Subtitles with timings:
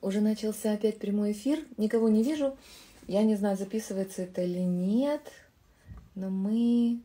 [0.00, 1.64] уже начался опять прямой эфир.
[1.76, 2.56] Никого не вижу.
[3.06, 5.22] Я не знаю, записывается это или нет,
[6.14, 7.00] но мы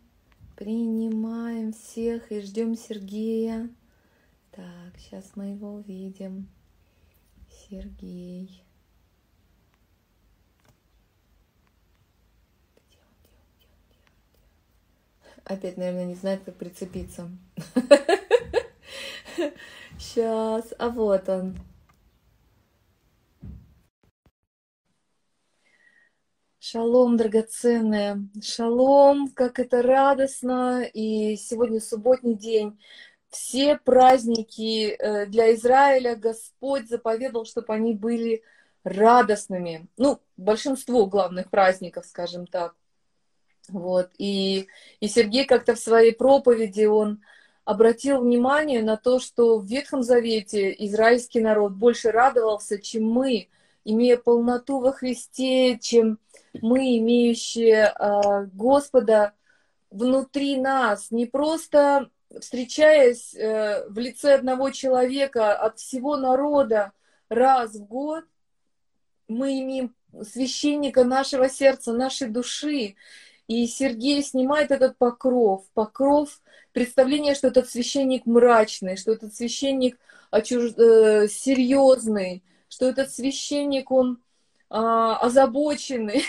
[0.56, 3.70] принимаем всех и ждем Сергея.
[4.52, 6.48] Так, сейчас мы его увидим.
[7.70, 8.63] Сергей.
[15.46, 17.30] Опять, наверное, не знает, как прицепиться.
[19.98, 21.57] Сейчас, а вот он.
[26.73, 28.27] Шалом, драгоценная.
[28.41, 30.82] Шалом, как это радостно.
[30.82, 32.80] И сегодня субботний день.
[33.30, 38.41] Все праздники э, для Израиля Господь заповедал, чтобы они были
[38.84, 39.86] радостными.
[39.98, 42.74] Ну, большинство главных праздников, скажем так.
[43.70, 44.10] Вот.
[44.18, 44.68] И,
[44.99, 47.21] и Сергей как-то в своей проповеди, он
[47.66, 53.49] обратил внимание на то, что в Ветхом Завете израильский народ больше радовался, чем мы,
[53.85, 56.20] имея полноту во Христе, чем
[56.62, 59.34] мы, имеющие э, Господа
[59.90, 62.09] внутри нас, не просто
[62.40, 66.92] встречаясь э, в лице одного человека от всего народа
[67.30, 68.25] раз в год,
[69.28, 72.95] мы имеем священника нашего сердца, нашей души.
[73.47, 79.97] И Сергей снимает этот покров, покров представление, что этот священник мрачный, что этот священник
[80.31, 80.73] очуж...
[80.78, 82.44] э, серьезный,
[82.74, 84.20] что этот священник, он
[84.70, 86.24] э, озабоченный.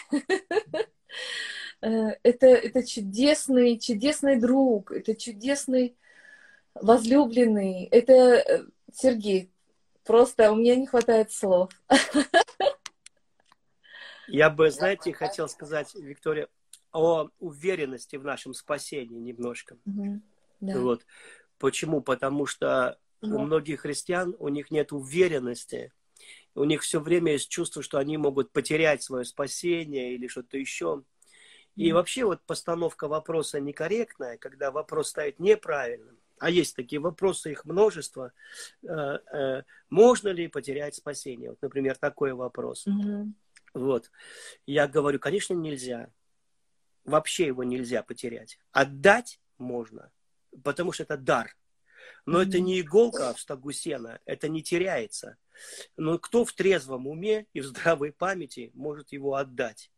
[1.80, 5.98] Э, это, это чудесный, чудесный друг, это чудесный
[6.74, 7.84] возлюбленный.
[7.84, 9.52] Это э, Сергей.
[10.02, 11.70] Просто у меня не хватает слов.
[14.28, 16.48] Я бы, знаете, хотел сказать, Виктория,
[16.90, 19.76] о уверенности в нашем спасении немножко.
[19.84, 20.20] Угу.
[20.60, 20.78] Да.
[20.78, 21.06] Вот.
[21.58, 22.00] Почему?
[22.00, 23.36] Потому что да.
[23.36, 25.92] у многих христиан у них нет уверенности,
[26.54, 31.02] у них все время есть чувство, что они могут потерять свое спасение или что-то еще.
[31.76, 37.64] И вообще вот постановка вопроса некорректная, когда вопрос ставит неправильно, а есть такие вопросы, их
[37.64, 38.32] множество,
[38.82, 41.50] э, э, можно ли потерять спасение?
[41.50, 42.86] Вот, например, такой вопрос.
[42.86, 43.32] Mm-hmm.
[43.74, 44.10] Вот.
[44.66, 46.10] Я говорю, конечно, нельзя
[47.04, 48.58] вообще его нельзя потерять.
[48.72, 50.10] Отдать можно,
[50.62, 51.56] потому что это дар.
[52.26, 52.48] Но mm-hmm.
[52.48, 55.36] это не иголка в стогу сена, это не теряется.
[55.96, 59.90] Но кто в трезвом уме и в здравой памяти может его отдать?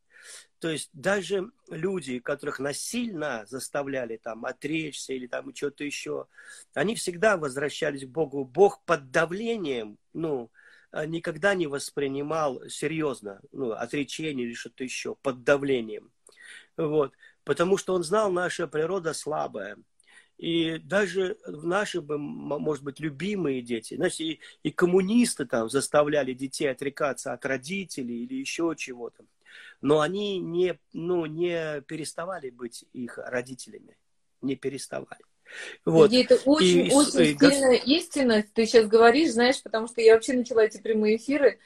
[0.58, 6.26] То есть даже люди, которых насильно заставляли там отречься или там что-то еще,
[6.74, 8.44] они всегда возвращались к Богу.
[8.44, 10.50] Бог под давлением, ну,
[10.92, 16.10] никогда не воспринимал серьезно, ну, отречение или что-то еще, под давлением.
[16.76, 17.12] Вот.
[17.44, 19.76] Потому что он знал, наша природа слабая.
[20.38, 27.32] И даже наши, может быть, любимые дети, знаете, и, и коммунисты там заставляли детей отрекаться
[27.32, 29.24] от родителей или еще чего-то.
[29.80, 33.96] Но они не, ну, не переставали быть их родителями.
[34.42, 35.24] Не переставали.
[35.84, 36.12] Вот.
[36.12, 37.96] И это очень, и, очень и, сильная и...
[37.96, 41.58] истина, ты сейчас говоришь, знаешь, потому что я вообще начала эти прямые эфиры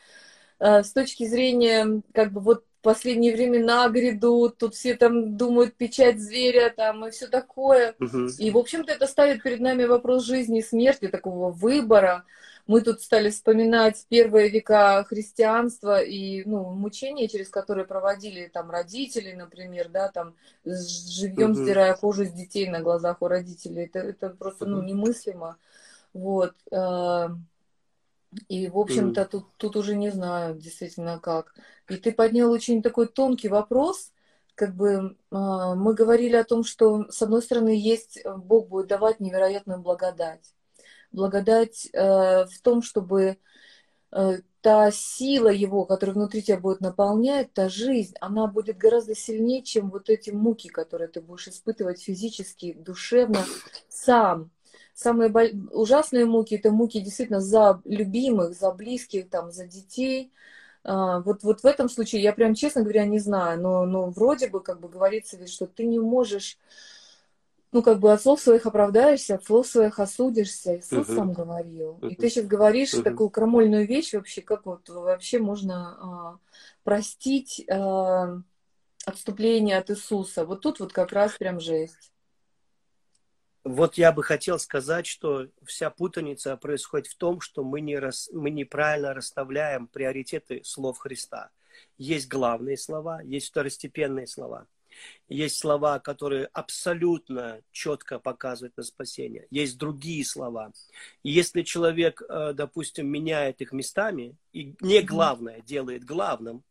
[0.59, 6.21] э, с точки зрения, как бы, вот последние времена грядут, тут все там думают печать
[6.21, 7.95] зверя там и все такое.
[8.01, 8.29] Угу.
[8.39, 12.25] И, в общем-то, это ставит перед нами вопрос жизни и смерти, такого выбора.
[12.67, 19.33] Мы тут стали вспоминать первые века христианства и ну, мучения, через которые проводили там родители,
[19.33, 21.63] например, да, там живьем угу.
[21.63, 23.87] сдирая кожу с детей на глазах у родителей.
[23.87, 25.57] Это, это просто ну, немыслимо.
[26.13, 26.55] Вот.
[28.49, 31.55] И, в общем-то, тут, тут уже не знаю действительно как.
[31.89, 34.13] И ты поднял очень такой тонкий вопрос.
[34.55, 38.89] Как бы а, мы говорили о том, что, с одной стороны, есть, э, Бог будет
[38.89, 40.55] давать невероятную благодать.
[41.13, 43.39] Благодать э, в том, чтобы
[44.13, 49.63] э, та сила его, которая внутри тебя будет наполнять, та жизнь, она будет гораздо сильнее,
[49.63, 53.45] чем вот эти муки, которые ты будешь испытывать физически, душевно
[53.89, 54.51] сам
[55.01, 55.33] самые
[55.73, 60.31] ужасные муки это муки действительно за любимых, за близких, там, за детей.
[60.85, 64.49] А, вот, вот в этом случае я прям, честно говоря, не знаю, но, но вроде
[64.49, 66.59] бы, как бы говорится, ведь, что ты не можешь,
[67.73, 70.77] ну, как бы от слов своих оправдаешься, от слов своих осудишься.
[70.77, 71.17] Иисус uh-huh.
[71.17, 71.99] сам говорил.
[72.03, 72.11] Uh-huh.
[72.11, 73.03] И ты сейчас говоришь uh-huh.
[73.03, 76.39] такую крамольную вещь вообще, как вот вообще можно а,
[76.85, 78.39] простить а,
[79.07, 80.45] отступление от Иисуса.
[80.45, 82.13] Вот тут вот как раз прям жесть.
[83.63, 88.31] Вот я бы хотел сказать, что вся путаница происходит в том, что мы, не рас,
[88.33, 91.51] мы неправильно расставляем приоритеты слов Христа.
[91.99, 94.67] Есть главные слова, есть второстепенные слова.
[95.29, 99.47] Есть слова, которые абсолютно четко показывают на спасение.
[99.51, 100.73] Есть другие слова.
[101.23, 106.65] И если человек, э, допустим, меняет их местами, и не главное делает главным,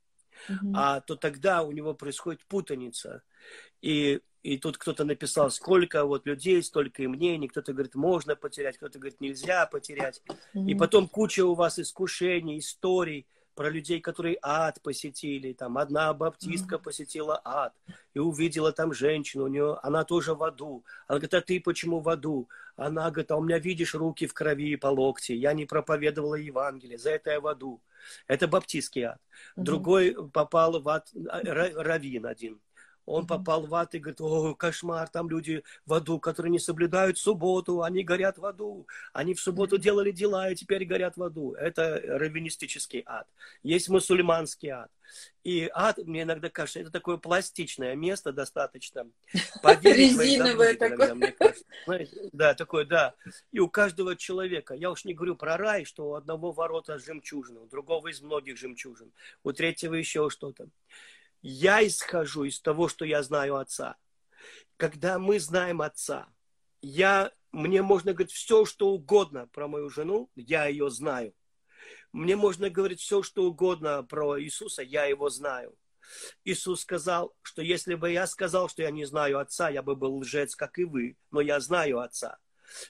[0.49, 0.71] mm-hmm.
[0.75, 3.21] а, то тогда у него происходит путаница.
[3.81, 7.47] И, и тут кто-то написал, сколько вот людей, столько и мнений.
[7.47, 10.21] Кто-то говорит, можно потерять, кто-то говорит, нельзя потерять.
[10.27, 10.67] Mm-hmm.
[10.67, 13.27] И потом куча у вас искушений, историй–
[13.59, 15.51] про людей, которые ад посетили.
[15.51, 16.81] Там одна баптистка mm-hmm.
[16.81, 17.73] посетила ад
[18.13, 20.85] и увидела там женщину, у нее, она тоже в аду.
[21.07, 22.47] Она говорит, а ты почему в аду?
[22.77, 25.33] Она говорит, а у меня, видишь, руки в крови по локти.
[25.33, 27.81] Я не проповедовала Евангелие, за это я в аду.
[28.27, 29.17] Это баптистский ад.
[29.17, 29.63] Mm-hmm.
[29.63, 32.61] Другой попал в ад, а, равин один.
[33.09, 37.17] Он попал в ад и говорит, о, кошмар, там люди в аду, которые не соблюдают
[37.17, 38.87] субботу, они горят в аду.
[39.13, 41.53] Они в субботу делали дела и теперь горят в аду.
[41.53, 43.27] Это раввинистический ад.
[43.63, 44.91] Есть мусульманский ад.
[45.43, 49.09] И ад, мне иногда кажется, это такое пластичное место достаточно.
[49.81, 51.35] Резиновое такое.
[52.31, 53.15] Да, такое, да.
[53.51, 57.05] И у каждого человека, я уж не говорю про рай, что у одного ворота с
[57.05, 59.11] жемчужиной, у другого из многих жемчужин,
[59.43, 60.67] у третьего еще что-то.
[61.41, 63.95] Я исхожу из того, что я знаю Отца.
[64.77, 66.27] Когда мы знаем Отца,
[66.81, 71.33] я, мне можно говорить все, что угодно про мою жену, я ее знаю.
[72.11, 75.75] Мне можно говорить все, что угодно про Иисуса, я его знаю.
[76.43, 80.17] Иисус сказал, что если бы я сказал, что я не знаю Отца, я бы был
[80.17, 82.37] лжец, как и вы, но я знаю Отца.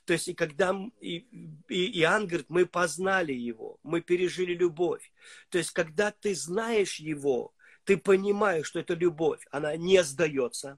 [0.06, 1.28] То есть, и когда и,
[1.70, 5.12] и Иоанн говорит, мы познали Его, мы пережили любовь.
[5.50, 7.54] То есть, когда ты знаешь Его,
[7.90, 10.78] ты понимаешь, что это любовь, она не сдается,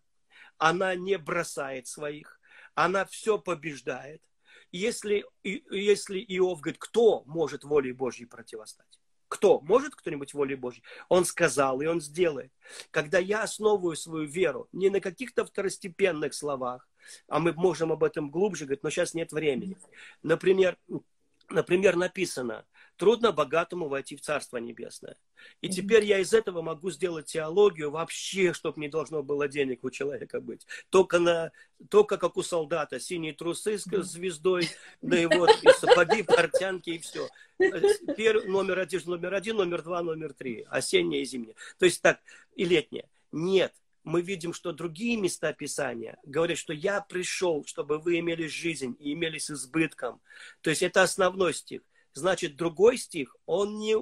[0.57, 2.39] она не бросает своих,
[2.73, 4.23] она все побеждает.
[4.71, 9.01] Если, если Иов говорит, кто может воле Божьей противостать?
[9.27, 9.59] Кто?
[9.59, 10.83] Может кто-нибудь воле Божьей?
[11.09, 12.53] Он сказал, и он сделает.
[12.91, 16.87] Когда я основываю свою веру не на каких-то второстепенных словах,
[17.27, 19.75] а мы можем об этом глубже говорить, но сейчас нет времени.
[20.23, 20.77] Например,
[21.49, 22.65] например написано,
[22.97, 25.17] трудно богатому войти в Царство Небесное.
[25.61, 29.89] И теперь я из этого могу сделать теологию вообще, чтобы не должно было денег у
[29.89, 30.67] человека быть.
[30.89, 31.51] Только, на,
[31.89, 32.99] только как у солдата.
[32.99, 34.69] Синие трусы с звездой,
[35.01, 37.27] вот, и сапоги, портянки, и все.
[37.57, 40.65] Первый, номер один, номер один, номер два, номер три.
[40.69, 41.55] Осеннее и зимнее.
[41.79, 42.19] То есть так,
[42.55, 43.09] и летнее.
[43.31, 43.73] Нет,
[44.03, 49.13] мы видим, что другие места Писания говорят, что я пришел, чтобы вы имели жизнь и
[49.13, 50.21] имели с избытком.
[50.61, 51.81] То есть это основной стих.
[52.13, 53.97] Значит, другой стих, он не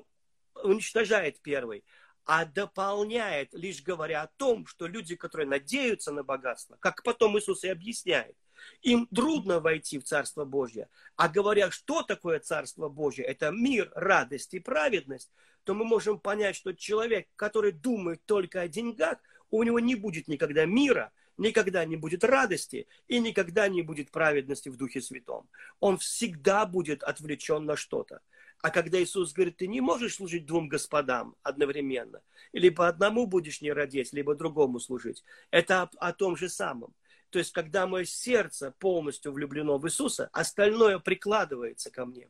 [0.63, 1.83] уничтожает первый,
[2.25, 7.63] а дополняет, лишь говоря о том, что люди, которые надеются на богатство, как потом Иисус
[7.63, 8.35] и объясняет,
[8.81, 10.89] им трудно войти в Царство Божье.
[11.15, 15.31] А говоря, что такое Царство Божье, это мир, радость и праведность,
[15.63, 19.17] то мы можем понять, что человек, который думает только о деньгах,
[19.50, 24.69] у него не будет никогда мира, никогда не будет радости и никогда не будет праведности
[24.69, 25.50] в Духе Святом.
[25.80, 28.21] Он всегда будет отвлечен на что-то.
[28.62, 32.21] А когда Иисус говорит, ты не можешь служить двум господам одновременно,
[32.51, 36.94] либо одному будешь не родить, либо другому служить, это о, о том же самом.
[37.30, 42.30] То есть, когда мое сердце полностью влюблено в Иисуса, остальное прикладывается ко мне.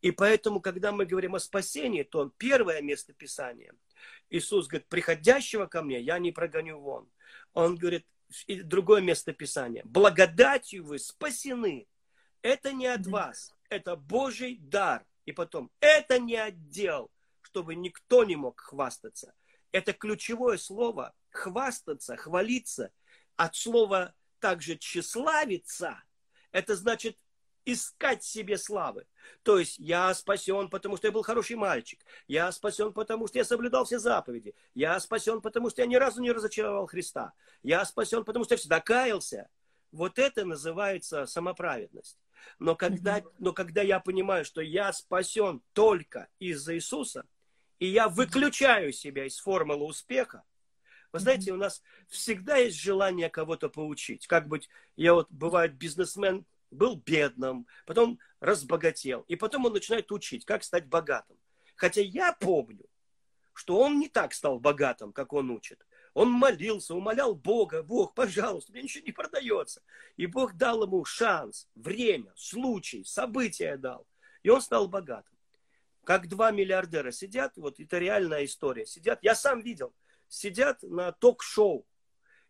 [0.00, 3.74] И поэтому, когда мы говорим о спасении, то первое место Писания.
[4.30, 7.08] Иисус говорит, приходящего ко мне я не прогоню вон.
[7.52, 8.06] Он говорит,
[8.64, 9.82] другое место Писания.
[9.84, 11.86] Благодатью вы спасены.
[12.42, 15.04] Это не от вас, это Божий дар.
[15.24, 17.10] И потом, это не отдел,
[17.42, 19.34] чтобы никто не мог хвастаться.
[19.72, 22.90] Это ключевое слово хвастаться, хвалиться.
[23.36, 26.02] От слова также тщеславиться.
[26.52, 27.18] Это значит
[27.64, 29.06] искать себе славы.
[29.42, 32.04] То есть я спасен, потому что я был хороший мальчик.
[32.26, 34.54] Я спасен, потому что я соблюдал все заповеди.
[34.74, 37.32] Я спасен, потому что я ни разу не разочаровал Христа.
[37.62, 39.48] Я спасен, потому что я всегда каялся.
[39.92, 42.18] Вот это называется самоправедность.
[42.58, 47.24] Но когда, но когда я понимаю, что я спасен только из-за Иисуса,
[47.78, 50.42] и я выключаю себя из формулы успеха,
[51.12, 54.26] вы знаете, у нас всегда есть желание кого-то поучить.
[54.26, 60.44] Как быть, я вот, бывает, бизнесмен был бедным, потом разбогател, и потом он начинает учить,
[60.44, 61.36] как стать богатым.
[61.76, 62.84] Хотя я помню,
[63.52, 65.84] что он не так стал богатым, как он учит.
[66.14, 69.82] Он молился, умолял Бога, Бог, пожалуйста, мне ничего не продается.
[70.16, 74.06] И Бог дал ему шанс, время, случай, события дал.
[74.42, 75.36] И он стал богатым.
[76.04, 79.92] Как два миллиардера сидят, вот это реальная история, сидят, я сам видел,
[80.28, 81.86] сидят на ток-шоу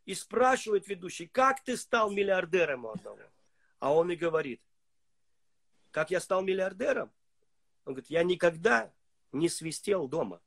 [0.05, 3.21] и спрашивают ведущий, как ты стал миллиардером у одного?
[3.79, 4.61] А он и говорит,
[5.91, 7.13] как я стал миллиардером?
[7.85, 8.93] Он говорит, я никогда
[9.33, 10.41] не свистел дома.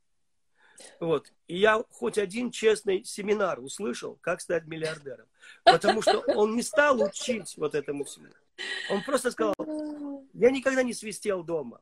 [1.00, 1.32] Вот.
[1.46, 5.26] И я хоть один честный семинар услышал, как стать миллиардером.
[5.64, 8.28] Потому что он не стал учить вот этому всему.
[8.90, 9.54] Он просто сказал,
[10.32, 11.80] я никогда не свистел дома.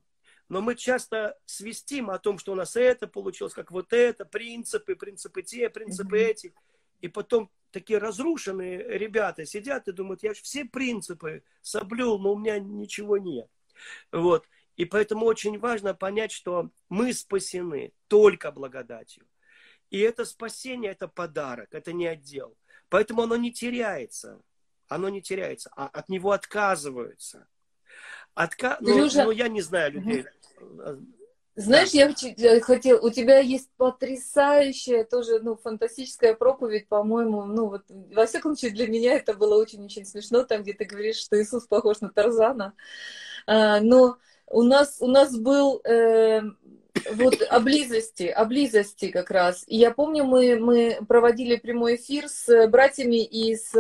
[0.49, 4.97] Но мы часто свистим о том, что у нас это получилось, как вот это, принципы,
[4.97, 6.55] принципы те, принципы эти.
[7.01, 12.39] И потом такие разрушенные ребята сидят и думают, я же все принципы соблюл, но у
[12.39, 13.49] меня ничего нет.
[14.13, 14.47] Вот.
[14.77, 19.27] И поэтому очень важно понять, что мы спасены только благодатью.
[19.91, 22.57] И это спасение, это подарок, это не отдел.
[22.89, 24.41] Поэтому оно не теряется.
[24.89, 27.47] Оно не теряется, а от него отказываются.
[28.35, 28.79] Отка...
[28.81, 30.25] Ну, ну, я не знаю людей.
[31.61, 32.11] Знаешь, я
[32.63, 38.75] хотел, у тебя есть потрясающая, тоже, ну, фантастическая проповедь, по-моему, ну, вот, во всяком случае,
[38.75, 42.73] для меня это было очень-очень смешно, там, где ты говоришь, что Иисус похож на Тарзана,
[43.47, 46.41] а, но у нас, у нас был э,
[47.13, 52.29] вот о близости, о близости как раз, и я помню, мы, мы проводили прямой эфир
[52.31, 53.75] с братьями из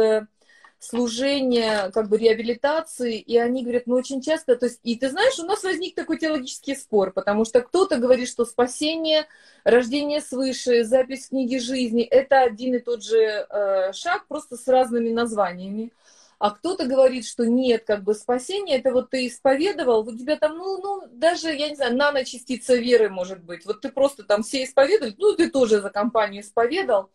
[0.81, 5.39] служения, как бы реабилитации, и они говорят, мы очень часто, то есть, и ты знаешь,
[5.39, 9.27] у нас возник такой теологический спор, потому что кто-то говорит, что спасение,
[9.63, 15.11] рождение свыше, запись книги жизни, это один и тот же э, шаг, просто с разными
[15.11, 15.93] названиями.
[16.39, 20.57] А кто-то говорит, что нет, как бы спасение, это вот ты исповедовал, у тебя там,
[20.57, 23.67] ну, ну, даже, я не знаю, наночастица веры, может быть.
[23.67, 27.11] Вот ты просто там все исповедовали, ну, ты тоже за компанию исповедал,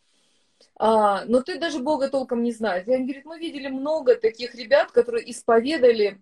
[0.78, 2.86] а, но ты даже Бога толком не знаешь.
[2.88, 6.22] И он говорит, мы видели много таких ребят, которые исповедали,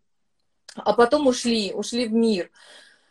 [0.76, 2.52] а потом ушли, ушли в мир.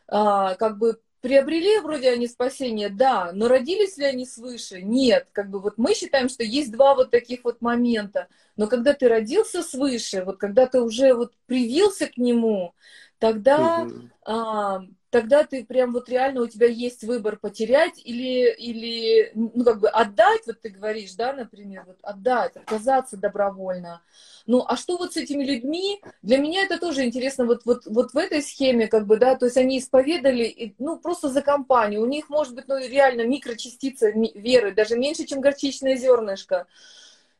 [0.08, 4.82] А, как бы приобрели вроде они спасение, да, но родились ли они свыше?
[4.82, 5.28] Нет.
[5.32, 8.28] Как бы вот мы считаем, что есть два вот таких вот момента.
[8.56, 12.74] Но когда ты родился свыше, вот когда ты уже вот привился к нему,
[13.18, 13.94] тогда угу.
[14.26, 19.78] а, тогда ты прям вот реально у тебя есть выбор потерять или, или ну, как
[19.78, 24.00] бы отдать, вот ты говоришь, да, например, вот отдать, отказаться добровольно.
[24.46, 26.00] Ну, а что вот с этими людьми?
[26.22, 29.44] Для меня это тоже интересно, вот, вот, вот в этой схеме, как бы, да, то
[29.44, 32.00] есть они исповедали, ну, просто за компанию.
[32.00, 36.66] У них может быть, ну, реально микрочастица веры, даже меньше, чем горчичное зернышко.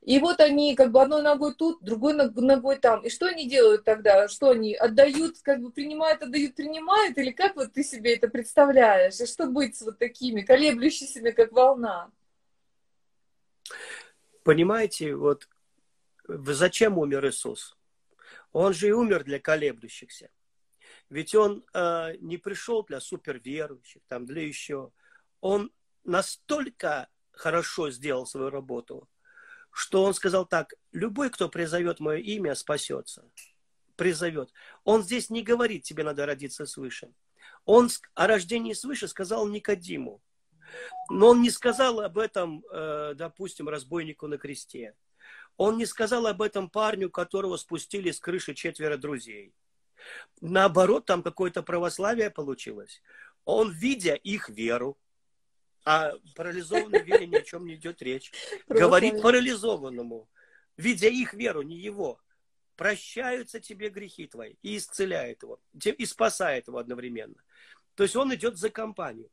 [0.03, 3.05] И вот они как бы одной ногой тут, другой ногой там.
[3.05, 4.27] И что они делают тогда?
[4.27, 7.17] Что они отдают, как бы принимают, отдают, принимают?
[7.19, 9.21] Или как вот ты себе это представляешь?
[9.21, 12.11] И что быть с вот такими, колеблющимися, как волна?
[14.43, 15.49] Понимаете, вот
[16.27, 17.77] зачем умер Иисус?
[18.53, 20.31] Он же и умер для колеблющихся.
[21.11, 24.91] Ведь он э, не пришел для суперверующих, там, для еще.
[25.41, 25.71] Он
[26.03, 29.09] настолько хорошо сделал свою работу,
[29.73, 33.25] что он сказал так, любой, кто призовет мое имя, спасется.
[33.97, 34.53] Призовет.
[34.85, 37.13] Он здесь не говорит, тебе надо родиться свыше.
[37.65, 40.23] Он о рождении свыше сказал Никодиму.
[41.11, 44.95] Но он не сказал об этом, э, допустим, разбойнику на кресте.
[45.57, 49.55] Он не сказал об этом парню, которого спустили с крыши четверо друзей.
[50.41, 53.03] Наоборот, там какое-то православие получилось.
[53.45, 54.99] Он, видя их веру,
[55.85, 58.33] о парализованной вере ни о чем не идет речь.
[58.69, 60.29] Говорит парализованному,
[60.77, 62.21] видя их веру, не его,
[62.77, 67.43] прощаются тебе грехи твои и исцеляет его, и спасает его одновременно.
[67.95, 69.31] То есть он идет за компанию.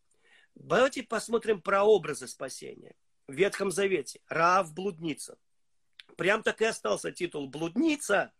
[0.55, 2.95] Давайте посмотрим про образы спасения.
[3.27, 5.37] В Ветхом Завете Раав блудница.
[6.17, 8.33] Прям так и остался титул блудница.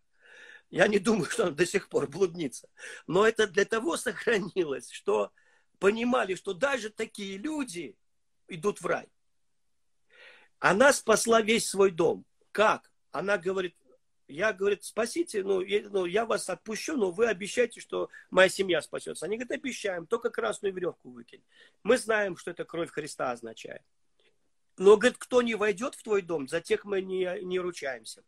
[0.68, 2.68] Я не думаю, что он до сих пор блудница.
[3.06, 5.32] Но это для того сохранилось, что
[5.78, 7.96] понимали, что даже такие люди
[8.50, 9.08] идут в рай.
[10.58, 12.24] Она спасла весь свой дом.
[12.52, 12.90] Как?
[13.12, 13.74] Она говорит,
[14.28, 18.80] я, говорит, спасите, ну я, ну, я вас отпущу, но вы обещаете, что моя семья
[18.82, 19.26] спасется.
[19.26, 21.42] Они говорят, обещаем, только красную веревку выкинь.
[21.82, 23.82] Мы знаем, что это кровь Христа означает.
[24.76, 28.22] Но, говорит, кто не войдет в твой дом, за тех мы не, не ручаемся.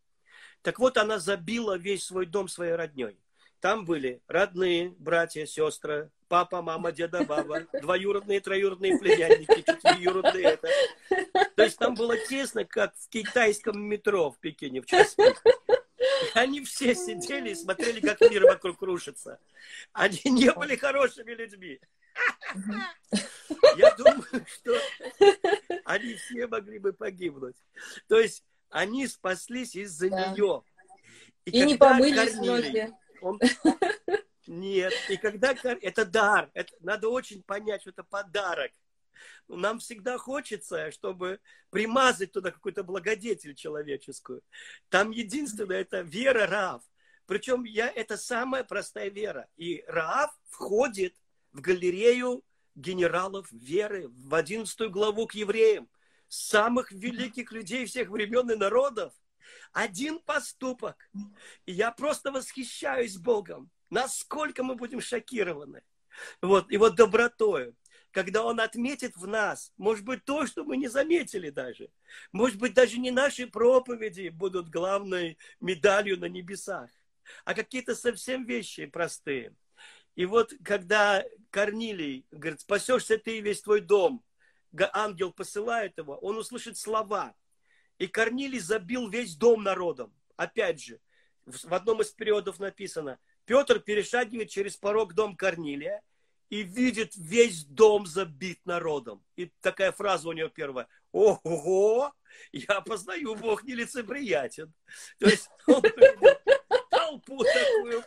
[0.61, 3.17] Так вот, она забила весь свой дом своей родней.
[3.59, 10.45] Там были родные, братья, сестры, папа, мама, деда, баба, двоюродные, троюродные племянники, четыреюродные.
[10.45, 10.67] Это.
[11.55, 15.15] То есть там было тесно, как в китайском метро в Пекине в час
[16.33, 19.39] Они все сидели и смотрели, как мир вокруг рушится.
[19.91, 21.79] Они не были хорошими людьми.
[23.77, 24.75] Я думаю, что
[25.85, 27.57] они все могли бы погибнуть.
[28.07, 30.31] То есть они спаслись из-за да.
[30.31, 30.63] нее.
[31.45, 32.91] И, и не помылись ноги.
[33.21, 33.39] Он...
[34.47, 34.93] Нет.
[35.09, 35.55] И когда...
[35.81, 36.49] Это дар.
[36.53, 36.73] Это...
[36.79, 38.71] Надо очень понять, что это подарок.
[39.47, 44.41] Нам всегда хочется, чтобы примазать туда какую-то благодетель человеческую.
[44.89, 46.81] Там единственное, это вера Рав.
[47.25, 49.47] Причем я, это самая простая вера.
[49.55, 51.15] И Раав входит
[51.51, 52.43] в галерею
[52.75, 55.87] генералов веры в 11 главу к евреям,
[56.27, 59.13] самых великих людей всех времен и народов.
[59.71, 61.09] Один поступок.
[61.65, 63.69] И я просто восхищаюсь Богом.
[63.93, 65.83] Насколько мы будем шокированы.
[66.41, 67.75] Вот, и вот добротою
[68.13, 71.89] когда Он отметит в нас, может быть, то, что мы не заметили даже.
[72.31, 76.91] Может быть, даже не наши проповеди будут главной медалью на небесах,
[77.43, 79.55] а какие-то совсем вещи простые.
[80.15, 84.23] И вот, когда Корнилий говорит, спасешься ты и весь твой дом,
[84.93, 87.35] ангел посылает его, он услышит слова.
[87.97, 90.13] И Корнилий забил весь дом народом.
[90.35, 90.99] Опять же,
[91.45, 96.01] в одном из периодов написано, Петр перешагивает через порог дом Корнилия,
[96.53, 99.23] и видит весь дом забит народом.
[99.35, 100.87] И такая фраза у него первая.
[101.11, 102.13] Ого,
[102.51, 104.71] я познаю, Бог нелицеприятен.
[105.17, 105.81] То есть он
[106.91, 108.03] толпу такую.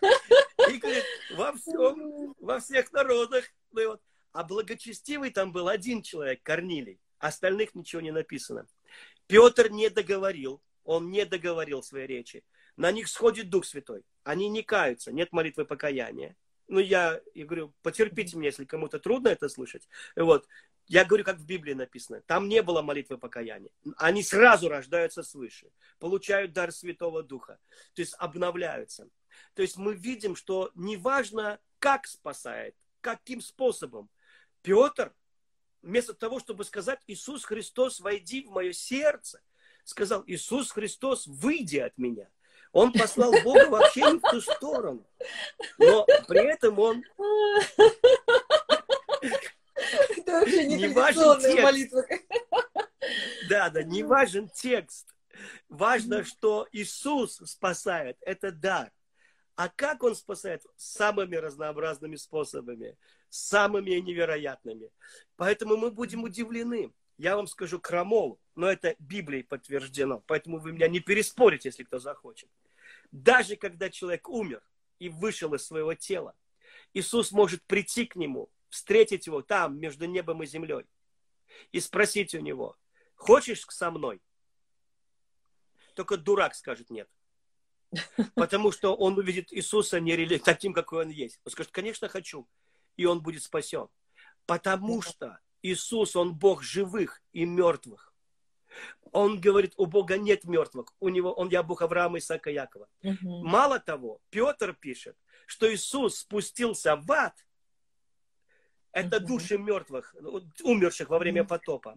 [0.71, 3.47] И говорит, во всем, во всех народах.
[3.73, 4.03] Ну, вот.
[4.31, 7.01] А благочестивый там был один человек, Корнилий.
[7.19, 8.69] Остальных ничего не написано.
[9.27, 12.45] Петр не договорил, он не договорил своей речи.
[12.77, 14.05] На них сходит Дух Святой.
[14.25, 16.37] Они не каются, нет молитвы покаяния
[16.69, 19.89] ну, я, я говорю, потерпите меня, если кому-то трудно это слышать.
[20.15, 20.47] Вот.
[20.89, 22.23] Я говорю, как в Библии написано.
[22.27, 23.71] Там не было молитвы покаяния.
[23.97, 27.59] Они сразу рождаются свыше, получают дар Святого Духа.
[27.95, 29.09] То есть обновляются.
[29.55, 34.09] То есть мы видим, что неважно, как спасает, каким способом.
[34.63, 35.13] Петр,
[35.83, 39.43] вместо того, чтобы сказать, Иисус Христос, войди в мое сердце,
[39.85, 42.29] сказал, Иисус Христос, выйди от меня.
[42.77, 45.03] Он послал Бога вообще не в ту сторону.
[45.79, 47.03] Но при этом он...
[50.11, 51.63] Это вообще не, не важен текст.
[51.63, 52.05] молитва.
[53.49, 55.09] Да, да, не важен текст.
[55.71, 58.19] Важно, что Иисус спасает.
[58.21, 58.93] Это дар.
[59.55, 60.63] А как Он спасает?
[60.77, 62.99] Самыми разнообразными способами.
[63.31, 64.91] Самыми невероятными.
[65.37, 66.93] Поэтому мы будем удивлены.
[67.17, 70.23] Я вам скажу крамол, но это Библией подтверждено.
[70.27, 72.51] Поэтому вы меня не переспорите, если кто захочет.
[73.13, 74.63] Даже когда человек умер
[74.99, 76.35] и вышел из своего тела,
[76.95, 80.85] Иисус может прийти к нему, встретить его там, между небом и землей,
[81.73, 82.77] и спросить у него,
[83.15, 84.21] хочешь со мной?
[85.95, 87.09] Только дурак скажет нет.
[88.35, 91.41] Потому что он увидит Иисуса не таким, какой он есть.
[91.45, 92.49] Он скажет, конечно, хочу.
[92.97, 93.89] И он будет спасен.
[94.47, 98.13] Потому что Иисус, Он Бог живых и мертвых.
[99.13, 102.89] Он говорит, у Бога нет мертвых, у него, он я Бог Авраама, Исаака, Якова.
[103.03, 103.45] Угу.
[103.47, 107.35] Мало того, Петр пишет, что Иисус спустился в ад,
[108.93, 109.27] это угу.
[109.27, 110.15] души мертвых,
[110.63, 111.97] умерших во время потопа,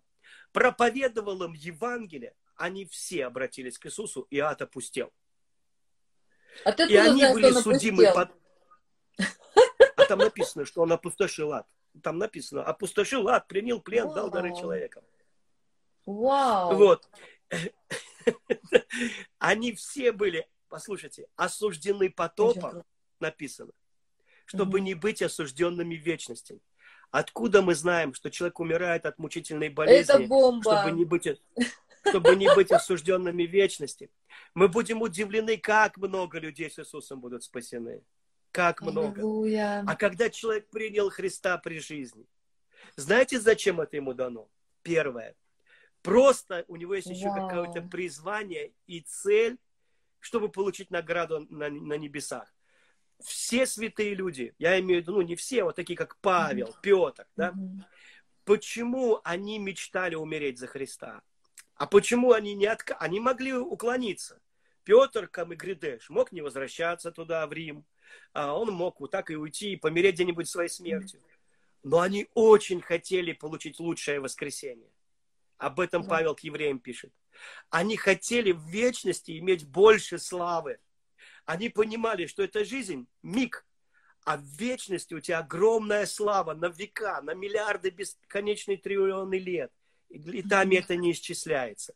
[0.51, 5.11] проповедовал им Евангелие, они все обратились к Иисусу, и ад опустел.
[6.65, 8.31] А и они знаешь, были судимы под...
[9.95, 11.67] А там написано, что он опустошил ад.
[12.03, 14.15] Там написано, опустошил ад, принял плен, Вау.
[14.15, 15.03] дал дары человекам.
[16.09, 16.75] Вау.
[16.75, 17.09] Вот.
[19.39, 22.83] Они все были, послушайте, осуждены потопом,
[23.19, 23.71] написано,
[24.45, 26.59] чтобы не быть осужденными в вечности.
[27.11, 30.79] Откуда мы знаем, что человек умирает от мучительной болезни, Это бомба.
[30.79, 31.27] чтобы не быть,
[32.07, 34.11] чтобы не быть осужденными вечности?
[34.53, 38.03] Мы будем удивлены, как много людей с Иисусом будут спасены.
[38.51, 39.21] Как много.
[39.21, 39.83] Аллилуйя.
[39.87, 42.25] А когда человек принял Христа при жизни,
[42.95, 44.49] знаете, зачем это ему дано?
[44.81, 45.35] Первое.
[46.01, 49.57] Просто у него есть еще какое-то призвание и цель,
[50.19, 52.53] чтобы получить награду на, на небесах.
[53.19, 56.81] Все святые люди, я имею в виду, ну не все, вот такие как Павел, mm-hmm.
[56.81, 57.83] Петр, да, mm-hmm.
[58.45, 61.21] почему они мечтали умереть за Христа?
[61.75, 62.95] А почему они не отка...
[62.95, 64.41] Они могли уклониться.
[64.83, 67.85] Петр Камыгридеш мог не возвращаться туда, в Рим,
[68.33, 71.21] а он мог вот так и уйти и помереть где-нибудь своей смертью.
[71.83, 74.89] Но они очень хотели получить лучшее воскресенье.
[75.59, 76.09] Об этом да.
[76.09, 77.13] Павел к евреям пишет.
[77.69, 80.79] Они хотели в вечности иметь больше славы.
[81.45, 83.65] Они понимали, что эта жизнь– миг,
[84.23, 89.71] а в вечности у тебя огромная слава на века, на миллиарды бесконечные триллионы лет.
[90.09, 91.93] И там это не исчисляется.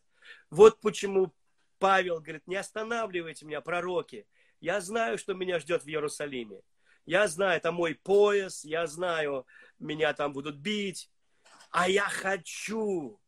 [0.50, 1.34] Вот почему
[1.78, 4.26] Павел говорит, не останавливайте меня, пророки.
[4.60, 6.60] Я знаю, что меня ждет в Иерусалиме.
[7.06, 9.46] Я знаю, это мой пояс, я знаю,
[9.78, 11.10] меня там будут бить.
[11.70, 13.20] А я хочу,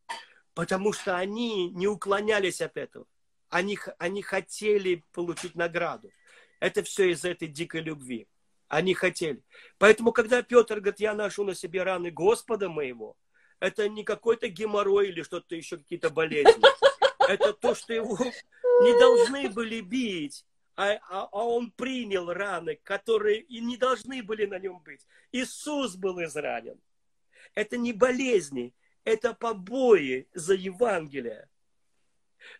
[0.57, 3.05] потому что они не уклонялись от этого.
[3.47, 6.09] Они, они хотели получить награду.
[6.59, 8.27] Это все из этой дикой любви.
[8.67, 9.43] Они хотели.
[9.77, 13.15] Поэтому, когда Петр говорит, я ношу на себе раны Господа моего,
[13.59, 16.63] это не какой-то геморрой или что-то еще, какие-то болезни.
[17.29, 20.43] Это то, что его не должны были бить
[20.75, 25.05] а, а, а он принял раны, которые и не должны были на нем быть.
[25.31, 26.81] Иисус был изранен.
[27.53, 28.73] Это не болезни,
[29.07, 31.47] это побои за Евангелие.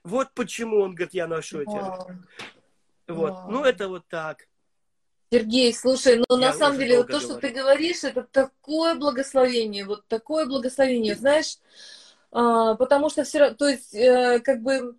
[0.03, 2.23] Вот почему он говорит, я ношу эти раны.
[3.07, 3.33] Вот.
[3.33, 3.47] Wow.
[3.49, 4.47] Ну, это вот так.
[5.29, 7.27] Сергей, слушай, ну Я на самом деле вот то, говорю.
[7.27, 11.57] что ты говоришь, это такое благословение, вот такое благословение, знаешь,
[12.31, 14.95] а, потому что все равно, то есть, э, как бы,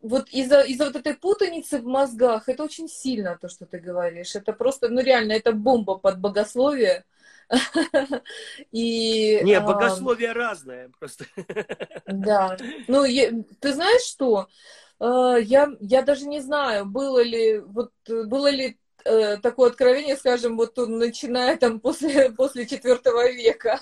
[0.00, 4.34] вот из-за из вот этой путаницы в мозгах, это очень сильно то, что ты говоришь,
[4.34, 7.04] это просто, ну реально, это бомба под богословие,
[8.72, 11.24] и, Не, богословие а, разное просто.
[12.06, 12.56] Да.
[12.88, 14.48] Ну, я, ты знаешь что?
[14.98, 20.56] А, я, я даже не знаю, было ли, вот, было ли э, такое откровение, скажем,
[20.56, 23.80] вот начиная там после, после четвертого века.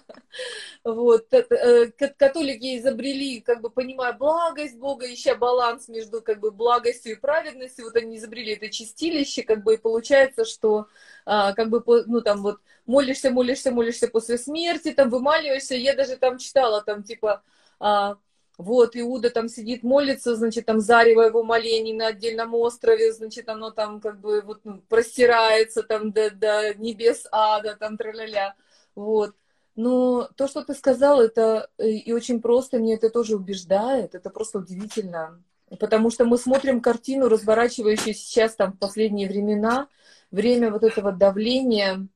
[0.85, 1.33] Вот.
[1.33, 7.21] Э, католики изобрели, как бы понимая благость Бога, ища баланс между как бы благостью и
[7.21, 10.87] праведностью, вот они изобрели это чистилище, как бы и получается, что
[11.27, 15.75] а, как бы, ну там вот молишься, молишься, молишься после смерти, там вымаливаешься.
[15.75, 17.43] Я даже там читала, там типа
[17.81, 18.17] а,
[18.59, 23.71] вот, Иуда там сидит, молится, значит, там зарево его молений на отдельном острове, значит, оно
[23.71, 28.55] там как бы вот ну, простирается там до, до небес ада, там траля
[28.99, 29.37] вот.
[29.77, 34.29] Но то, что ты сказал, это э, и очень просто, мне это тоже убеждает, это
[34.29, 35.41] просто удивительно.
[35.79, 39.87] Потому что мы смотрим картину, разворачивающуюся сейчас там в последние времена,
[40.33, 42.09] время вот этого давления,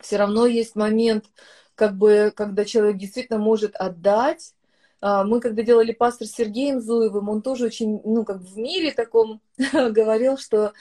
[0.00, 1.26] все равно есть момент,
[1.74, 4.54] как бы, когда человек действительно может отдать,
[5.00, 9.40] мы когда делали пастор Сергеем Зуевым, он тоже очень, ну, как в мире таком
[9.72, 10.72] говорил, что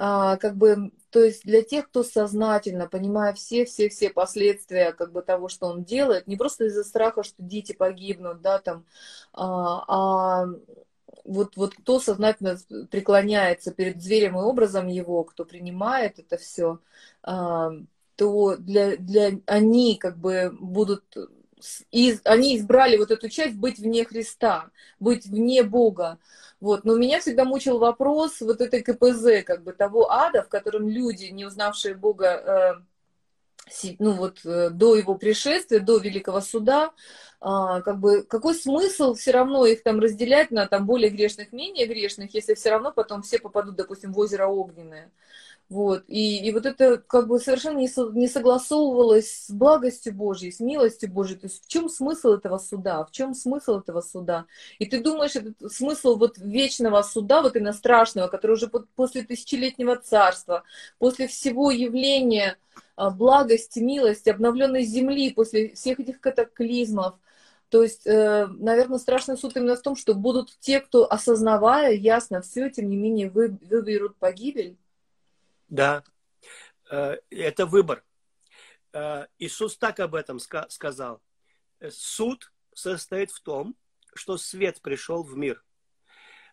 [0.00, 5.48] а, как бы, то есть для тех, кто сознательно, понимая все-все-все последствия как бы того,
[5.48, 8.86] что он делает, не просто из-за страха, что дети погибнут, да, там,
[9.32, 10.46] а, а
[11.24, 12.58] вот, вот кто сознательно
[12.90, 16.78] преклоняется перед зверем и образом его, кто принимает это все,
[17.22, 21.04] то для, для они как бы будут
[21.90, 26.18] из, они избрали вот эту часть быть вне Христа, быть вне Бога.
[26.60, 26.84] Вот.
[26.84, 31.26] Но меня всегда мучил вопрос вот этой КПЗ, как бы того ада, в котором люди,
[31.26, 36.92] не узнавшие Бога, э, ну вот э, до его пришествия, до Великого Суда,
[37.40, 41.86] а, как бы какой смысл все равно их там разделять на там более грешных, менее
[41.86, 45.12] грешных, если все равно потом все попадут, допустим, в озеро Огненное.
[45.68, 46.04] Вот.
[46.08, 50.60] И, и вот это как бы совершенно не, со, не согласовывалось с благостью Божьей, с
[50.60, 51.36] милостью Божьей.
[51.36, 53.04] То есть в чем смысл этого суда?
[53.04, 54.46] В чем смысл этого суда?
[54.78, 59.96] И ты думаешь, этот смысл вот вечного суда, вот именно страшного, который уже после тысячелетнего
[59.96, 60.62] царства,
[60.98, 62.56] после всего явления
[62.96, 67.16] а, благости, милости, обновленной земли, после всех этих катаклизмов,
[67.68, 72.40] то есть, э, наверное, страшный суд именно в том, что будут те, кто, осознавая ясно
[72.40, 74.78] все, тем не менее, вы, выберут погибель.
[75.68, 76.02] Да,
[76.90, 78.04] э, это выбор.
[78.92, 81.22] Э, Иисус так об этом сказал.
[81.90, 83.76] Суд состоит в том,
[84.14, 85.64] что свет пришел в мир.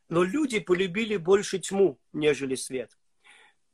[0.09, 2.97] Но люди полюбили больше тьму, нежели свет.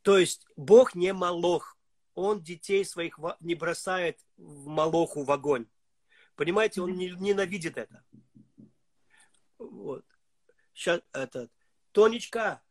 [0.01, 1.77] То есть Бог не молох.
[2.13, 5.67] Он детей своих не бросает в молоху, в огонь.
[6.35, 8.03] Понимаете, он ненавидит это.
[9.57, 10.05] Вот.
[10.73, 11.51] Сейчас этот.
[11.91, 12.61] Тонечка,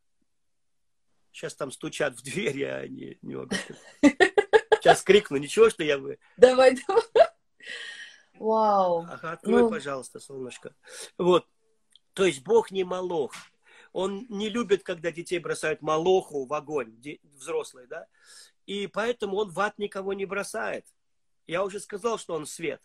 [1.33, 3.55] Сейчас там стучат в дверь, я не, не могу.
[4.03, 6.19] Сейчас крикну, ничего, что я бы...
[6.37, 7.05] Давай, давай.
[8.35, 9.07] Вау.
[9.09, 9.71] Ага, открой, ну...
[9.71, 10.75] пожалуйста, солнышко.
[11.19, 11.47] Вот.
[12.15, 13.33] То есть Бог не молох.
[13.93, 18.07] Он не любит, когда детей бросают молоху в огонь, взрослые, да?
[18.67, 20.87] И поэтому он в ад никого не бросает.
[21.47, 22.81] Я уже сказал, что он свет.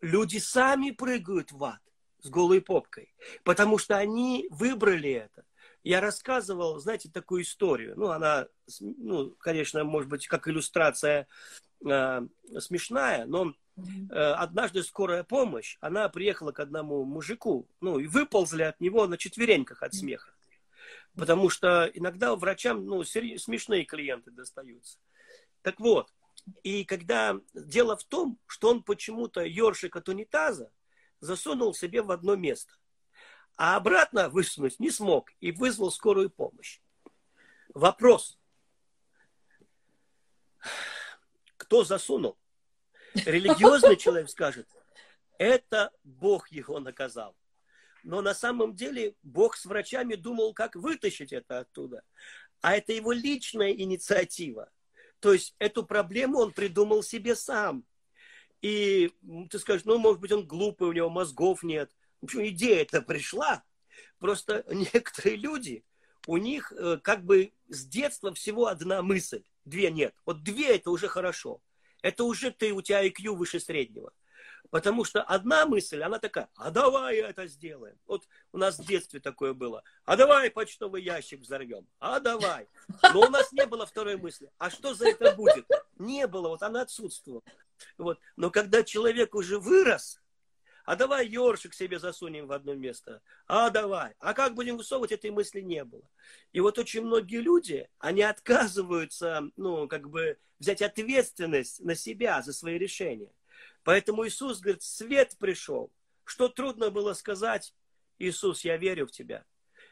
[0.00, 1.80] Люди сами прыгают в ад
[2.20, 5.45] с голой попкой, потому что они выбрали это
[5.86, 7.94] я рассказывал, знаете, такую историю.
[7.96, 8.48] Ну, она,
[8.80, 11.28] ну, конечно, может быть, как иллюстрация
[11.88, 12.26] э,
[12.58, 18.80] смешная, но э, однажды скорая помощь, она приехала к одному мужику, ну, и выползли от
[18.80, 20.34] него на четвереньках от смеха.
[21.14, 24.98] Потому что иногда врачам, ну, смешные клиенты достаются.
[25.62, 26.12] Так вот,
[26.64, 30.72] и когда дело в том, что он почему-то ёршик от унитаза
[31.20, 32.74] засунул себе в одно место
[33.56, 36.80] а обратно высунуть не смог и вызвал скорую помощь.
[37.74, 38.38] Вопрос.
[41.56, 42.38] Кто засунул?
[43.14, 44.68] Религиозный человек скажет,
[45.38, 47.34] это Бог его наказал.
[48.04, 52.02] Но на самом деле Бог с врачами думал, как вытащить это оттуда.
[52.60, 54.70] А это его личная инициатива.
[55.18, 57.84] То есть эту проблему он придумал себе сам.
[58.62, 59.12] И
[59.50, 61.90] ты скажешь, ну, может быть, он глупый, у него мозгов нет–
[62.26, 63.64] общем, идея-то пришла.
[64.18, 65.84] Просто некоторые люди,
[66.26, 69.42] у них э, как бы с детства всего одна мысль.
[69.64, 70.14] Две нет.
[70.24, 71.60] Вот две это уже хорошо.
[72.02, 74.12] Это уже ты, у тебя IQ выше среднего.
[74.70, 77.96] Потому что одна мысль, она такая, а давай это сделаем.
[78.06, 79.82] Вот у нас в детстве такое было.
[80.04, 81.86] А давай почтовый ящик взорвем.
[81.98, 82.68] А давай.
[83.14, 84.50] Но у нас не было второй мысли.
[84.58, 85.66] А что за это будет?
[85.98, 87.42] Не было, вот она отсутствовала.
[87.98, 88.18] Вот.
[88.36, 90.20] Но когда человек уже вырос,
[90.86, 93.20] а давай ёршик себе засунем в одно место.
[93.48, 94.14] А давай.
[94.20, 96.08] А как будем высовывать, этой мысли не было.
[96.52, 102.52] И вот очень многие люди, они отказываются, ну, как бы взять ответственность на себя за
[102.52, 103.32] свои решения.
[103.82, 105.92] Поэтому Иисус говорит, свет пришел.
[106.24, 107.74] Что трудно было сказать,
[108.18, 109.44] Иисус, я верю в тебя.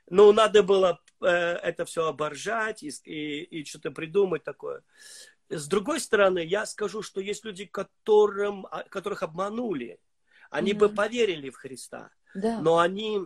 [0.08, 4.82] Но надо было э, это все оборжать и, и, и что-то придумать такое.
[5.48, 9.98] С другой стороны, я скажу, что есть люди, которым, которых обманули.
[10.54, 10.78] Они mm-hmm.
[10.78, 12.60] бы поверили в Христа, да.
[12.60, 13.18] но они,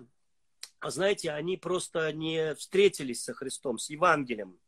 [0.82, 4.58] знаете, они просто не встретились со Христом, с Евангелием.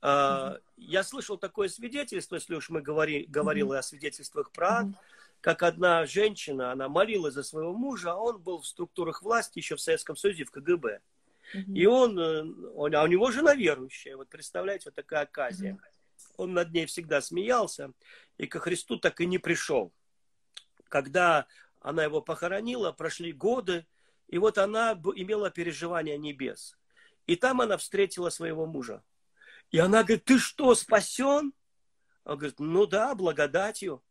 [0.00, 0.62] Mm-hmm.
[0.76, 3.78] Я слышал такое свидетельство, если уж мы говори, говорили mm-hmm.
[3.78, 4.94] о свидетельствах про mm-hmm.
[5.40, 9.74] как одна женщина, она молилась за своего мужа, а он был в структурах власти еще
[9.74, 11.00] в Советском Союзе, в КГБ.
[11.52, 11.74] Mm-hmm.
[11.74, 12.44] И он, э,
[12.76, 15.72] он, а у него жена верующая, вот представляете, вот такая оказия.
[15.72, 16.34] Mm-hmm.
[16.36, 17.90] Он над ней всегда смеялся,
[18.36, 19.92] и ко Христу так и не пришел.
[20.88, 21.48] Когда
[21.88, 23.86] она его похоронила, прошли годы,
[24.26, 26.76] и вот она имела переживания небес.
[27.24, 29.02] И там она встретила своего мужа.
[29.70, 31.54] И она говорит, ты что, спасен?
[32.24, 34.04] Он говорит, ну да, благодатью.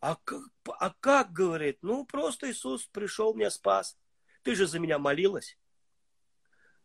[0.00, 0.42] А как,
[0.78, 3.96] а как, говорит, ну просто Иисус пришел, меня спас.
[4.42, 5.58] Ты же за меня молилась.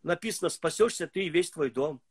[0.02, 2.02] Написано, спасешься ты и весь твой дом.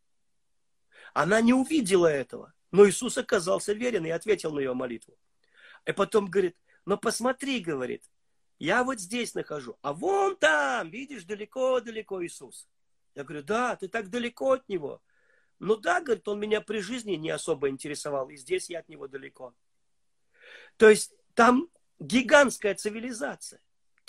[1.14, 5.16] Она не увидела этого, но Иисус оказался верен и ответил на ее молитву.
[5.86, 8.04] И потом говорит, но посмотри, говорит,
[8.58, 12.68] я вот здесь нахожу, а вон там, видишь, далеко-далеко Иисус.
[13.14, 15.00] Я говорю, да, ты так далеко от Него.
[15.58, 19.08] Ну да, говорит, он меня при жизни не особо интересовал, и здесь я от него
[19.08, 19.54] далеко.
[20.76, 21.68] То есть там
[21.98, 23.60] гигантская цивилизация.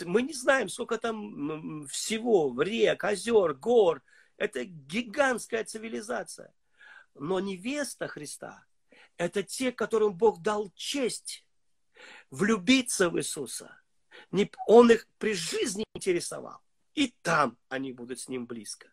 [0.03, 4.03] Мы не знаем, сколько там всего, рек, озер, гор.
[4.37, 6.53] Это гигантская цивилизация.
[7.13, 8.65] Но невеста Христа–
[9.17, 11.44] это те, которым Бог дал честь
[12.31, 13.79] влюбиться в Иисуса.
[14.67, 16.59] Он их при жизни интересовал.
[16.93, 18.91] И там они будут с ним близко.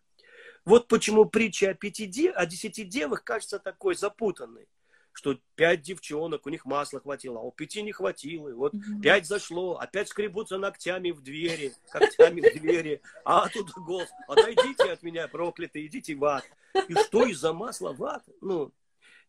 [0.64, 4.68] Вот почему притча о, пяти дев, о десяти девах кажется такой запутанной.
[5.14, 8.48] Что пять девчонок, у них масла хватило, а у пяти не хватило.
[8.48, 13.02] И вот mm пять зашло, опять скребутся ногтями в двери, когтями в двери.
[13.24, 16.44] А тут голос, отойдите от меня, проклятые, идите в ад.
[16.88, 18.24] И что из-за масла в ад?
[18.40, 18.72] Ну,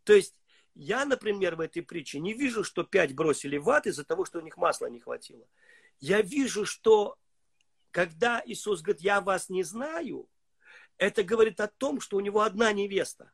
[0.04, 0.36] то есть
[0.76, 4.40] я, например, в этой притче не вижу, что пять бросили в ад из-за того, что
[4.40, 5.48] у них масла не хватило.
[6.00, 7.18] Я вижу, что
[7.92, 10.28] когда Иисус говорит, я вас не знаю,
[10.98, 13.32] это говорит о том, что у него одна невеста.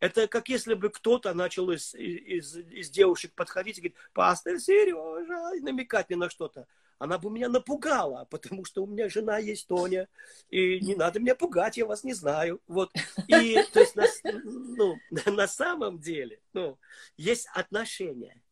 [0.00, 5.56] Это как если бы кто-то начал из, из, из девушек подходить и говорить, пастор Сережа,
[5.56, 6.66] и намекать мне на что-то
[6.98, 10.08] она бы меня напугала, потому что у меня жена есть Тоня,
[10.50, 12.60] и не надо меня пугать, я вас не знаю.
[12.66, 12.92] Вот.
[13.28, 16.78] И то есть на, ну, на самом деле ну,
[17.16, 18.42] есть отношения.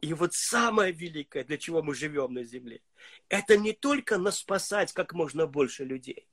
[0.00, 2.82] И вот самое великое, для чего мы живем на земле,
[3.28, 6.28] это не только нас спасать как можно больше людей,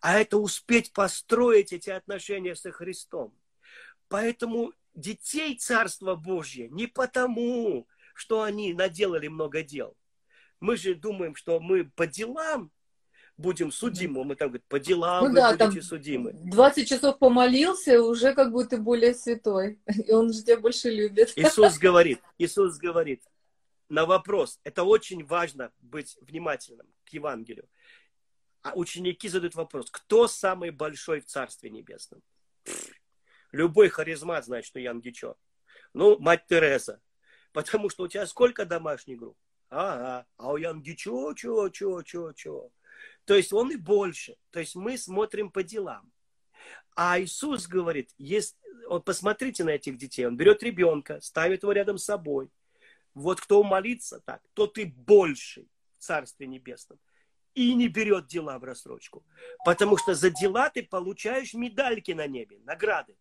[0.00, 3.34] а это успеть построить эти отношения со Христом.
[4.08, 9.96] Поэтому детей Царства Божье не потому, что они наделали много дел–
[10.64, 12.72] мы же думаем, что мы по делам
[13.36, 14.24] будем судимы.
[14.24, 16.32] Мы там говорим, по делам ну, вы да, будете судимы.
[16.32, 19.78] 20 часов помолился, уже как будто более святой.
[20.06, 21.32] И он же тебя больше любит.
[21.36, 23.22] Иисус говорит, Иисус говорит
[23.88, 24.58] на вопрос.
[24.64, 27.68] Это очень важно быть внимательным к Евангелию.
[28.62, 32.22] А ученики задают вопрос, кто самый большой в Царстве Небесном?
[33.52, 35.36] Любой харизмат знает, что Ян Гичо.
[35.92, 37.00] Ну, мать Тереза.
[37.52, 39.36] Потому что у тебя сколько домашних групп?
[39.74, 40.26] Ага.
[40.36, 42.70] А у Янги чё, чё, чё, чё, чё.
[43.24, 44.36] То есть он и больше.
[44.50, 46.12] То есть мы смотрим по делам.
[46.96, 48.56] А Иисус говорит, есть,
[48.88, 50.26] вот посмотрите на этих детей.
[50.26, 52.50] Он берет ребенка, ставит его рядом с собой.
[53.14, 56.98] Вот кто молится так, тот и больший в Царстве Небесном.
[57.54, 59.24] И не берет дела в рассрочку.
[59.64, 63.16] Потому что за дела ты получаешь медальки на небе, награды.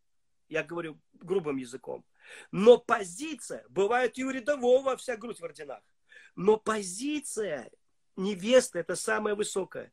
[0.49, 2.03] Я говорю грубым языком.
[2.51, 5.81] Но позиция, бывает и у рядового вся грудь в орденах.
[6.35, 7.69] Но позиция
[8.15, 9.91] невесты– это самая высокая.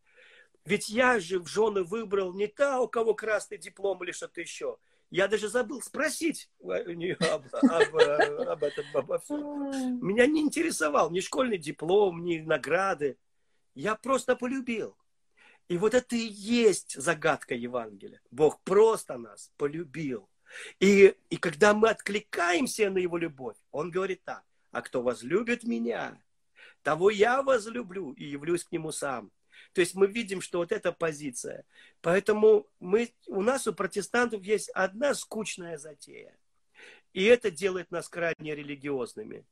[0.64, 4.78] Ведь я же в жены выбрал не та, у кого красный диплом или что-то еще.
[5.10, 10.06] Я даже забыл спросить об, об, об этом, обо всем.
[10.06, 13.18] Меня не интересовал ни школьный диплом, ни награды.
[13.74, 14.96] Я просто полюбил.
[15.68, 18.20] И вот это и есть загадка Евангелия.
[18.30, 20.28] Бог просто нас полюбил.
[20.78, 26.20] И, и когда мы откликаемся на Его любовь, Он говорит так, а кто возлюбит меня,
[26.82, 29.30] того я возлюблю и явлюсь к нему сам.
[29.72, 31.64] То есть мы видим, что вот эта позиция.
[32.00, 36.36] Поэтому мы, у нас, у протестантов, есть одна скучная затея.
[37.12, 39.44] И это делает нас крайне религиозными.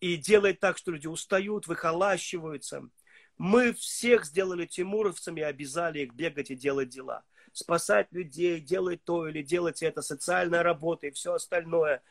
[0.00, 2.88] И делает так, что люди устают, выхолащиваются.
[3.36, 7.22] Мы всех сделали тимуровцами, обязали их бегать и делать дела.
[7.52, 12.02] Спасать людей, делать то или делать это, социальная работа и все остальное.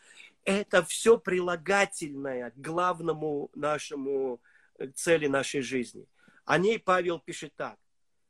[0.47, 4.39] Это все прилагательное к главному нашему
[4.79, 6.07] э, цели нашей жизни.
[6.45, 7.77] О ней Павел пишет так.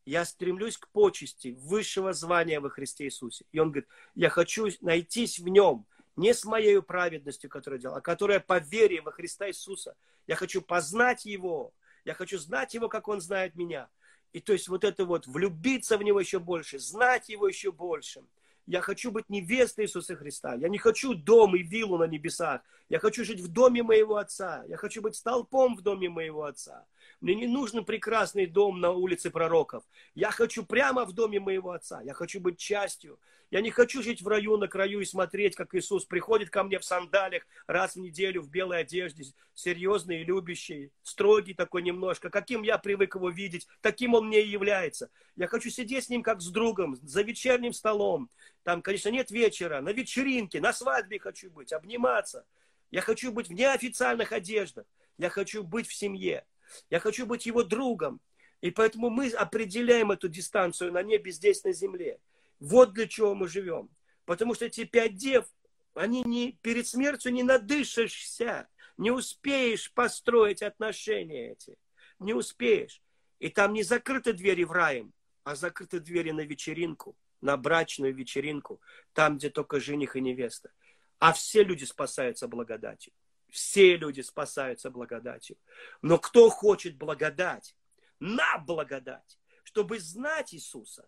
[0.04, 3.46] Я стремлюсь к почести высшего звания во Христе Иисусе.
[3.52, 8.02] И он говорит, я хочу найтись в нем, не с моей праведностью, которую делал, а
[8.02, 9.96] которая по вере во Христа Иисуса.
[10.26, 11.72] Я хочу познать Его,
[12.04, 13.90] я хочу знать Его, как Он знает меня.
[14.34, 18.24] И то есть вот это вот, влюбиться в Него еще больше, знать Его еще больше.
[18.68, 20.54] Я хочу быть невестой Иисуса Христа.
[20.56, 22.62] Я не хочу дом и виллу на небесах.
[22.90, 24.66] Я хочу жить в доме моего Отца.
[24.68, 26.86] Я хочу быть столпом в доме моего Отца.
[27.22, 29.84] Мне не нужен прекрасный дом на улице пророков.
[30.16, 32.02] Я хочу прямо в доме моего отца.
[32.02, 33.20] Я хочу быть частью.
[33.50, 36.80] Я не хочу жить в раю на краю и смотреть, как Иисус приходит ко мне
[36.80, 42.30] в сандалях раз в неделю в белой одежде, серьезный и любящий, строгий такой немножко.
[42.30, 45.10] Каким я привык его видеть, таким он мне и является.
[45.38, 48.30] Я хочу сидеть с ним как с другом, за вечерним столом.
[48.64, 52.46] Там, конечно, нет вечера, на вечеринке, на свадьбе хочу быть, обниматься.
[52.92, 54.86] Я хочу быть в неофициальных одеждах.
[55.18, 56.46] Я хочу быть в семье.
[56.90, 58.20] Я хочу быть его другом.
[58.62, 62.20] И поэтому мы определяем эту дистанцию на небе здесь, на земле.
[62.60, 63.90] Вот для чего мы живем.
[64.26, 65.46] Потому что эти пять дев,
[65.94, 71.78] они не, перед смертью не надышишься, не успеешь построить отношения эти.
[72.20, 73.02] Не успеешь.
[73.40, 75.08] И там не закрыты двери в рай,
[75.44, 78.82] а закрыты двери на вечеринку, на брачную вечеринку,
[79.14, 80.72] там, где только жених и невеста.
[81.20, 83.14] А все люди спасаются благодатью.
[83.50, 85.58] Все люди спасаются благодатью.
[86.02, 87.76] Но кто хочет благодать,
[88.20, 91.08] на благодать, чтобы знать Иисуса,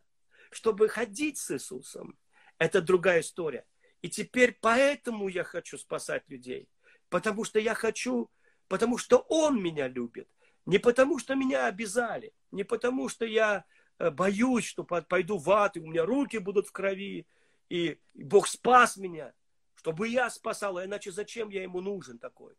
[0.51, 2.17] чтобы ходить с Иисусом,
[2.57, 3.65] это другая история.
[4.01, 6.69] И теперь поэтому я хочу спасать людей.
[7.09, 8.29] Потому что я хочу,
[8.67, 10.29] потому что Он меня любит.
[10.65, 13.65] Не потому, что меня обязали, не потому, что я
[13.97, 17.25] э, боюсь, что пойду в ад, и у меня руки будут в крови,
[17.69, 19.33] и Бог спас меня
[19.79, 22.53] чтобы я спасал, а иначе зачем я ему нужен такой?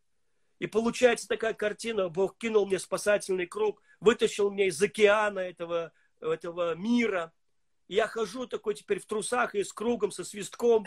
[0.59, 6.74] И получается такая картина, Бог кинул мне спасательный круг, вытащил меня из океана этого, этого
[6.76, 7.30] мира.
[7.88, 10.87] И я хожу такой теперь в трусах и с кругом, со свистком,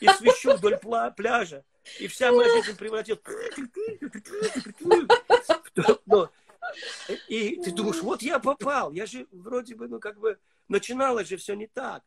[0.00, 0.78] и свищу вдоль
[1.16, 1.64] пляжа.
[2.00, 3.20] И вся моя жизнь превратилась...
[7.28, 11.36] И ты думаешь, вот я попал, я же вроде бы, ну как бы, начиналось же
[11.36, 12.02] все не так.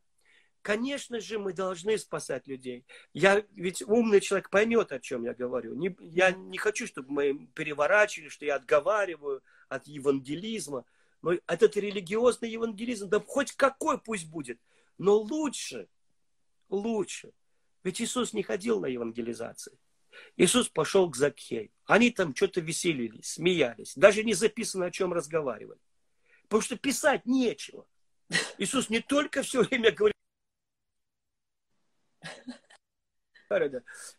[0.67, 2.85] Конечно же, мы должны спасать людей.
[3.13, 5.73] Я ведь умный человек поймет, о чем я говорю.
[5.75, 10.83] Не, я не хочу, чтобы мы переворачивали, что я отговариваю от евангелизма.
[11.21, 14.59] Но этот религиозный евангелизм, да хоть какой пусть будет,
[14.97, 15.87] но лучше,
[16.67, 17.31] лучше.
[17.85, 19.79] Ведь Иисус не ходил на евангелизации.
[20.35, 21.71] Иисус пошел к Закхею.
[21.85, 23.93] Они там что-то веселились, смеялись.
[23.95, 25.79] Даже не записано, о чем разговаривали.
[26.43, 27.87] Потому что писать нечего.
[28.57, 30.16] Иисус не только все время говорит,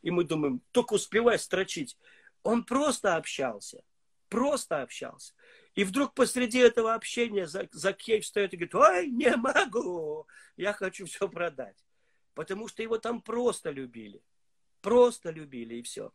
[0.03, 1.97] и мы думаем, только успевай строчить.
[2.43, 3.83] Он просто общался.
[4.29, 5.35] Просто общался.
[5.75, 11.29] И вдруг посреди этого общения Закхей встает и говорит, ой, не могу, я хочу все
[11.29, 11.77] продать.
[12.35, 14.23] Потому что его там просто любили.
[14.81, 16.13] Просто любили и все.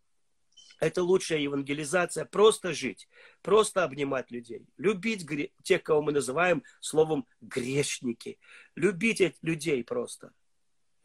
[0.80, 2.26] Это лучшая евангелизация.
[2.26, 3.08] Просто жить.
[3.42, 4.66] Просто обнимать людей.
[4.78, 5.26] Любить
[5.64, 8.40] тех, кого мы называем словом грешники.
[8.76, 10.34] Любить людей просто.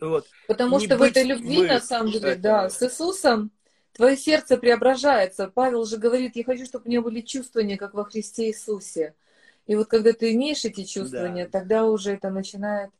[0.00, 0.26] Вот.
[0.46, 1.66] Потому не что в этой любви, мы...
[1.66, 2.40] на самом деле, это...
[2.40, 3.50] да, с Иисусом
[3.92, 5.48] твое сердце преображается.
[5.48, 9.14] Павел же говорит, я хочу, чтобы у меня были чувствования, как во Христе Иисусе.
[9.66, 11.58] И вот когда ты имеешь эти чувствования, да.
[11.58, 12.90] тогда уже это начинает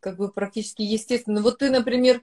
[0.00, 1.40] как бы практически естественно.
[1.40, 2.20] Вот ты, например,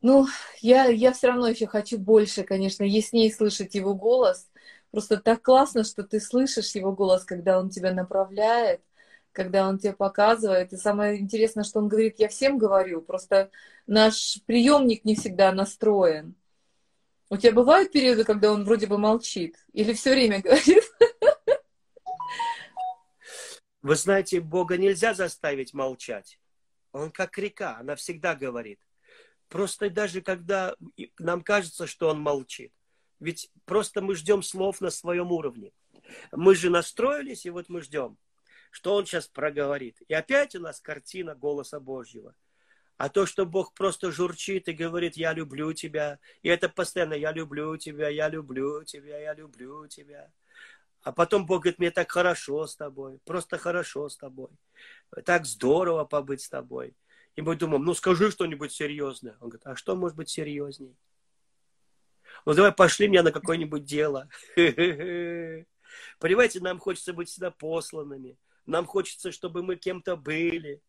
[0.00, 0.26] ну,
[0.60, 4.48] я, я все равно еще хочу больше, конечно, яснее слышать его голос.
[4.90, 8.80] Просто так классно, что ты слышишь его голос, когда он тебя направляет,
[9.32, 10.72] когда он тебе показывает.
[10.72, 13.50] И самое интересное, что он говорит, я всем говорю, просто
[13.86, 16.34] наш приемник не всегда настроен.
[17.30, 19.56] У тебя бывают периоды, когда он вроде бы молчит?
[19.72, 20.84] Или все время говорит?
[23.80, 26.38] Вы знаете, Бога нельзя заставить молчать.
[26.92, 28.78] Он как река, она всегда говорит.
[29.48, 30.76] Просто даже когда
[31.18, 32.72] нам кажется, что он молчит.
[33.18, 35.72] Ведь просто мы ждем слов на своем уровне.
[36.32, 38.18] Мы же настроились, и вот мы ждем
[38.72, 40.00] что он сейчас проговорит.
[40.08, 42.34] И опять у нас картина голоса Божьего.
[42.96, 47.32] А то, что Бог просто журчит и говорит, я люблю тебя, и это постоянно, я
[47.32, 50.32] люблю тебя, я люблю тебя, я люблю тебя.
[51.02, 54.48] А потом Бог говорит, мне так хорошо с тобой, просто хорошо с тобой.
[55.24, 56.96] Так здорово побыть с тобой.
[57.36, 59.36] И мы думаем, ну скажи что-нибудь серьезное.
[59.40, 60.96] Он говорит, а что может быть серьезней?
[62.46, 64.28] Ну давай пошли меня на какое-нибудь дело.
[64.56, 68.38] Понимаете, нам хочется быть всегда посланными.
[68.66, 70.82] Нам хочется, чтобы мы кем-то были.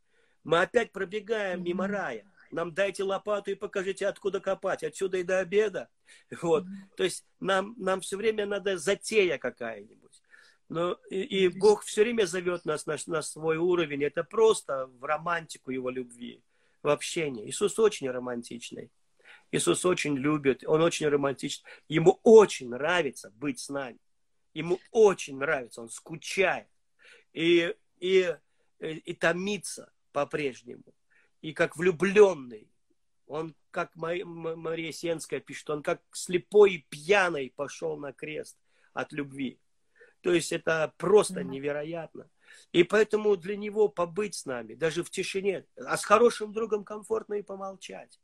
[0.44, 2.26] Мы опять пробегаем мимо рая.
[2.52, 4.84] Нам дайте лопату и покажите, откуда копать.
[4.84, 5.90] Отсюда и до обеда.
[6.42, 6.66] Вот.
[6.96, 10.22] То есть нам, нам все время надо затея какая-нибудь.
[10.70, 14.04] Но и, и Бог все время зовет нас на, на свой уровень.
[14.04, 16.44] Это просто в романтику Его любви,
[16.82, 17.50] в общение.
[17.50, 18.92] Иисус очень романтичный.
[19.52, 21.70] Иисус очень любит, Он очень романтичный.
[21.88, 24.00] Ему очень нравится быть с нами.
[24.54, 26.68] Ему очень нравится, Он скучает.
[27.34, 28.36] И, и,
[28.80, 30.94] и томится по-прежнему.
[31.42, 32.70] И как влюбленный.
[33.26, 38.58] Он, как Мария Сенская пишет, он как слепой и пьяный пошел на крест
[38.94, 39.60] от любви.
[40.22, 42.30] То есть это просто невероятно.
[42.72, 47.36] И поэтому для него побыть с нами, даже в тишине, а с хорошим другом комфортно
[47.36, 48.20] и помолчать.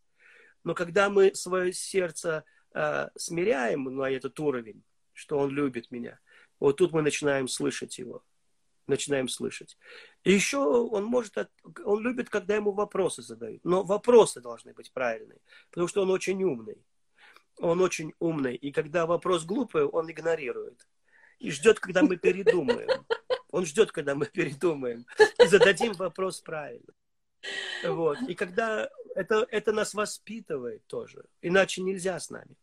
[0.64, 2.43] Но когда мы свое сердце
[2.74, 4.84] э, смиряем на этот уровень,
[5.14, 6.20] что он любит меня,
[6.60, 8.24] вот тут мы начинаем слышать его.
[8.90, 9.78] Начинаем слышать.
[10.24, 11.38] И еще он может,
[11.86, 13.64] он любит, когда ему вопросы задают.
[13.64, 16.84] Но вопросы должны быть правильные, потому что он очень умный.
[17.60, 18.56] Он очень умный.
[18.56, 20.88] И когда вопрос глупый, он игнорирует
[21.38, 23.06] и ждет, когда мы передумаем.
[23.52, 25.06] Он ждет, когда мы передумаем
[25.40, 26.94] и зададим вопрос правильно.
[27.86, 28.18] Вот.
[28.28, 32.56] И когда это, это нас воспитывает тоже, иначе нельзя с нами.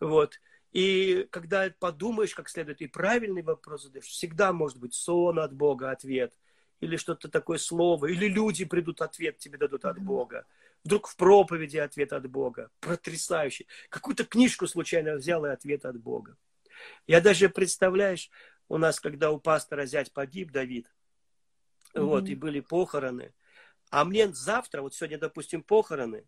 [0.00, 0.38] Вот.
[0.72, 5.90] И когда подумаешь как следует и правильный вопрос задаешь, всегда может быть сон от Бога,
[5.90, 6.34] ответ,
[6.80, 10.46] или что-то такое слово, или люди придут, ответ тебе дадут от Бога.
[10.82, 12.70] Вдруг в проповеди ответ от Бога.
[12.80, 13.68] Потрясающий.
[13.88, 16.36] Какую-то книжку случайно взял и ответ от Бога.
[17.06, 18.30] Я даже, представляешь,
[18.68, 20.90] у нас, когда у пастора зять погиб, Давид,
[21.94, 22.02] mm-hmm.
[22.02, 23.34] вот, и были похороны,
[23.90, 26.24] а мне завтра, вот сегодня, допустим, похороны,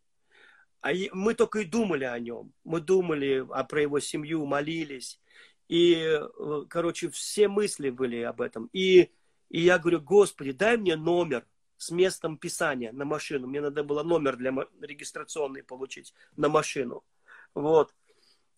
[0.84, 2.52] а мы только и думали о нем.
[2.62, 5.18] Мы думали а про его семью, молились.
[5.66, 8.68] И, э, короче, все мысли были об этом.
[8.74, 9.10] И,
[9.48, 11.46] и я говорю, Господи, дай мне номер
[11.78, 13.46] с местом писания на машину.
[13.46, 17.02] Мне надо было номер для регистрационный получить на машину.
[17.54, 17.94] Вот.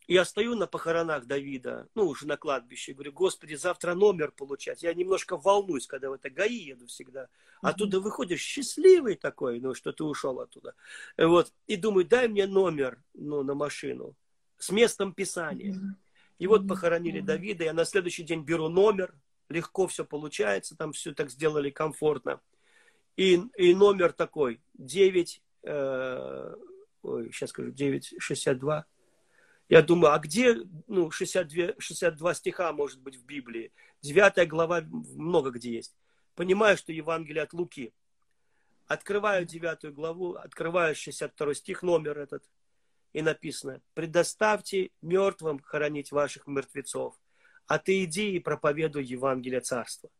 [0.09, 4.85] Я стою на похоронах Давида, ну, уже на кладбище, говорю, Господи, завтра номер получать.
[4.85, 7.29] Я немножко волнуюсь, когда в это ГАИ еду всегда.
[7.61, 10.75] Оттуда выходишь счастливый такой, ну, что ты ушел оттуда.
[11.19, 11.53] Вот.
[11.67, 14.15] И думаю, дай мне номер, ну, на машину
[14.59, 15.75] с местом писания.
[16.39, 19.13] И вот похоронили Давида, я на следующий день беру номер,
[19.49, 22.41] легко все получается, там все так сделали комфортно.
[23.17, 26.55] И, и номер такой, 9, э,
[27.03, 28.87] ой, сейчас скажу, 962
[29.69, 30.57] я думаю, а где
[30.87, 33.73] ну, 62, 62 стиха может быть в Библии?
[34.01, 35.97] Девятая глава много где есть.
[36.35, 37.93] Понимаю, что Евангелие от Луки.
[38.87, 42.45] Открываю девятую главу, открываю 62 стих, номер этот,
[43.13, 47.19] и написано, «Предоставьте мертвым хоронить ваших мертвецов,
[47.67, 50.11] а ты иди и проповедуй Евангелие Царства».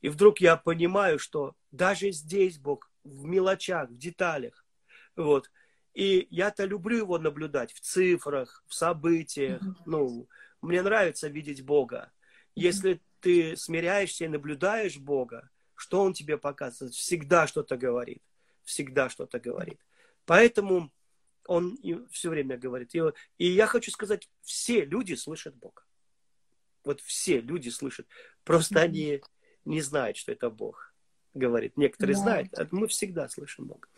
[0.00, 4.64] И вдруг я понимаю, что даже здесь Бог в мелочах, в деталях,
[5.14, 5.50] вот,
[5.94, 9.62] и я-то люблю его наблюдать в цифрах, в событиях.
[9.62, 9.82] Mm-hmm.
[9.86, 10.28] Ну,
[10.62, 12.12] мне нравится видеть Бога.
[12.54, 16.94] Если ты смиряешься и наблюдаешь Бога, что Он тебе показывает?
[16.94, 18.22] Всегда что-то говорит.
[18.64, 19.80] Всегда что-то говорит.
[20.26, 20.92] Поэтому
[21.46, 21.76] Он
[22.10, 22.94] все время говорит.
[22.94, 23.02] И,
[23.38, 25.82] и я хочу сказать, все люди слышат Бога.
[26.84, 28.06] Вот все люди слышат.
[28.44, 28.84] Просто mm-hmm.
[28.84, 29.22] они
[29.64, 30.94] не знают, что это Бог
[31.34, 31.76] говорит.
[31.76, 32.22] Некоторые да.
[32.22, 33.88] знают, а мы всегда слышим Бога.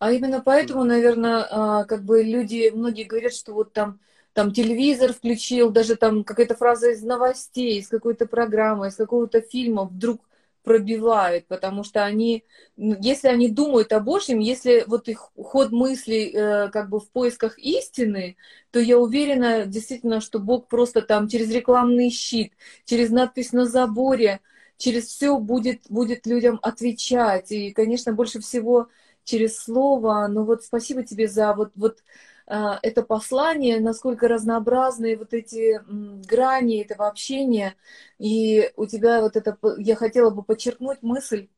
[0.00, 4.00] А именно поэтому, наверное, а, как бы люди, многие говорят, что вот там,
[4.32, 9.84] там телевизор включил, даже там какая-то фраза из новостей, из какой-то программы, из какого-то фильма
[9.84, 10.22] вдруг
[10.64, 12.44] пробивают, потому что они,
[12.76, 17.58] если они думают о Божьем, если вот их ход мыслей э, как бы в поисках
[17.58, 18.36] истины,
[18.72, 22.52] то я уверена действительно, что Бог просто там через рекламный щит,
[22.86, 24.40] через надпись на заборе,
[24.78, 27.52] через все будет, будет людям отвечать.
[27.52, 28.88] И, конечно, больше всего
[29.24, 30.26] через слово.
[30.28, 32.02] Но вот спасибо тебе за вот, вот
[32.46, 35.80] а, это послание, насколько разнообразные вот эти
[36.26, 37.76] грани этого общения.
[38.18, 41.48] И у тебя вот это, я хотела бы подчеркнуть мысль,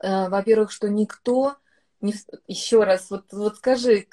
[0.00, 1.56] а, во-первых, что никто,
[2.00, 2.14] не,
[2.48, 4.08] еще раз, вот, вот скажи,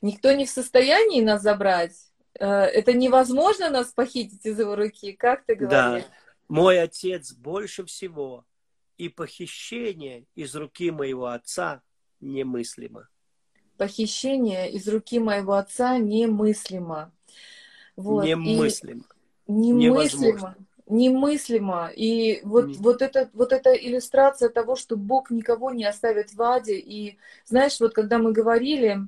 [0.00, 1.96] никто не в состоянии нас забрать?
[2.38, 6.04] А, это невозможно нас похитить из его руки, как ты говоришь?
[6.04, 6.10] Да,
[6.46, 8.44] мой отец больше всего
[8.98, 11.82] и похищение из руки моего отца
[12.20, 13.08] немыслимо.
[13.76, 17.12] Похищение из руки моего отца немыслимо.
[17.96, 18.24] Вот.
[18.24, 19.04] Немыслимо.
[19.46, 19.52] И...
[19.52, 20.56] Немыслимо.
[20.86, 21.90] немыслимо.
[21.94, 22.74] И вот, mm.
[22.78, 26.78] вот, это, вот эта иллюстрация того, что Бог никого не оставит в аде.
[26.78, 28.98] И знаешь, вот когда мы говорили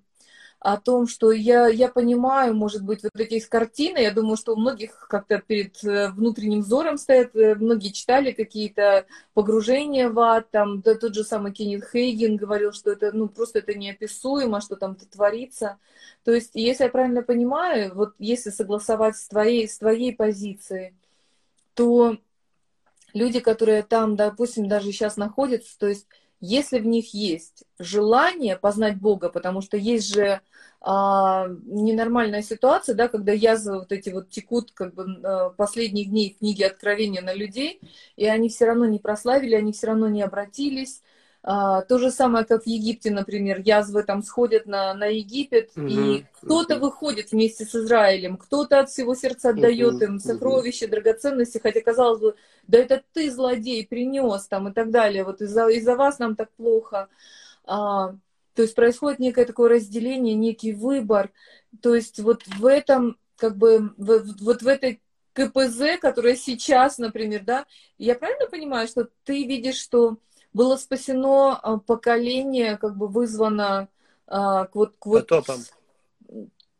[0.60, 4.56] о том, что я, я понимаю, может быть, вот эти картины, я думаю, что у
[4.56, 10.82] многих как-то перед э, внутренним взором стоят, э, многие читали какие-то погружения в ад, там,
[10.82, 14.96] да, тот же самый Кеннет Хейген говорил, что это, ну, просто это неописуемо, что там
[14.96, 15.78] творится.
[16.24, 20.94] То есть, если я правильно понимаю, вот если согласовать с твоей, с твоей позицией,
[21.72, 22.18] то
[23.14, 26.06] люди, которые там, допустим, даже сейчас находятся, то есть
[26.40, 30.40] если в них есть желание познать Бога, потому что есть же
[30.80, 36.36] а, ненормальная ситуация, да, когда язвы вот эти вот текут как бы а, последних дней
[36.38, 37.80] книги Откровения на людей,
[38.16, 41.02] и они все равно не прославили, они все равно не обратились,
[41.42, 46.24] то же самое, как в Египте, например, язвы там сходят на, на Египет, угу, и
[46.34, 46.86] кто-то угу.
[46.86, 50.92] выходит вместе с Израилем, кто-то от всего сердца отдает угу, им сокровища, угу.
[50.92, 52.34] драгоценности, хотя казалось бы,
[52.66, 56.50] да это ты, злодей, принес там и так далее, вот из-за из вас нам так
[56.52, 57.08] плохо.
[57.64, 58.14] А,
[58.54, 61.30] то есть происходит некое такое разделение, некий выбор.
[61.80, 65.00] То есть вот в этом, как бы, в, вот в этой
[65.32, 67.64] КПЗ, которая сейчас, например, да,
[67.96, 70.18] я правильно понимаю, что ты видишь, что
[70.52, 73.88] было спасено а, поколение, как бы вызвано
[74.26, 75.60] а, вот, вот потопом.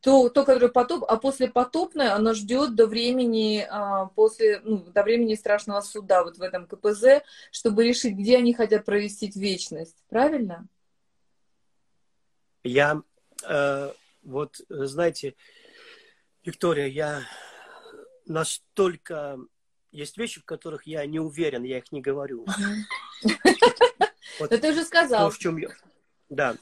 [0.00, 5.02] То, то, которое потоп, а после потопное оно ждет до времени, а, после, ну, до
[5.02, 9.96] времени страшного суда вот в этом КПЗ, чтобы решить, где они хотят провести вечность.
[10.08, 10.66] Правильно?
[12.62, 13.02] Я,
[13.46, 13.92] э,
[14.22, 15.34] вот, знаете,
[16.44, 17.22] Виктория, я
[18.26, 19.38] настолько
[19.92, 22.46] есть вещи, в которых я не уверен, я их не говорю.
[23.22, 25.30] Но ты уже сказал.
[25.30, 25.68] в чем я...
[26.28, 26.56] Да,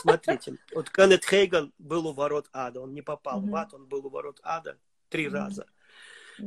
[0.00, 0.56] смотрите.
[0.74, 2.80] Вот Кеннет Хейган был у ворот ада.
[2.80, 4.78] Он не попал в ад, он был у ворот ада
[5.10, 5.66] три раза.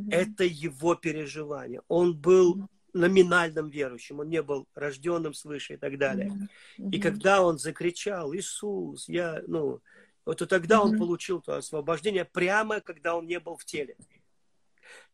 [0.10, 1.82] Это его переживание.
[1.88, 6.32] Он был номинальным верующим, он не был рожденным свыше и так далее.
[6.78, 9.82] И когда он закричал, Иисус, я, ну,
[10.26, 13.98] вот и тогда он получил то освобождение, прямо когда он не был в теле.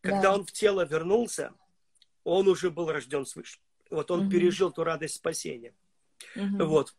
[0.02, 0.34] Когда да.
[0.34, 1.52] он в тело вернулся,
[2.22, 3.58] он уже был рожден свыше.
[3.90, 4.30] Вот он угу.
[4.30, 5.74] пережил ту радость спасения.
[6.36, 6.64] Угу.
[6.64, 6.94] Вот.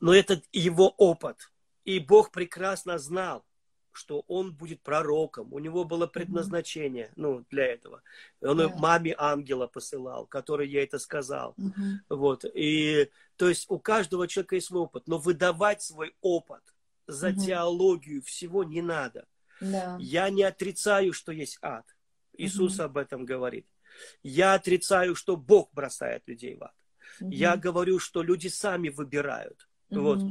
[0.00, 1.50] Но это его опыт.
[1.84, 3.44] И Бог прекрасно знал,
[3.92, 5.52] что он будет пророком.
[5.52, 8.02] У него было предназначение mm ну, для этого.
[8.40, 8.76] Он yeah.
[8.78, 11.54] маме ангела посылал, который ей это сказал.
[11.58, 11.94] Mm-hmm.
[12.10, 12.44] Вот.
[12.54, 15.08] И, то есть у каждого человека есть свой опыт.
[15.08, 16.62] Но выдавать свой опыт
[17.06, 19.26] за mm теологию всего не надо.
[19.60, 19.96] Да.
[19.98, 21.84] Я не отрицаю, что есть ад.
[22.34, 22.84] Иисус угу.
[22.84, 23.66] об этом говорит.
[24.22, 26.74] Я отрицаю, что Бог бросает людей в ад.
[27.20, 27.30] Угу.
[27.30, 29.68] Я говорю, что люди сами выбирают.
[29.90, 30.00] Угу.
[30.00, 30.22] Вот.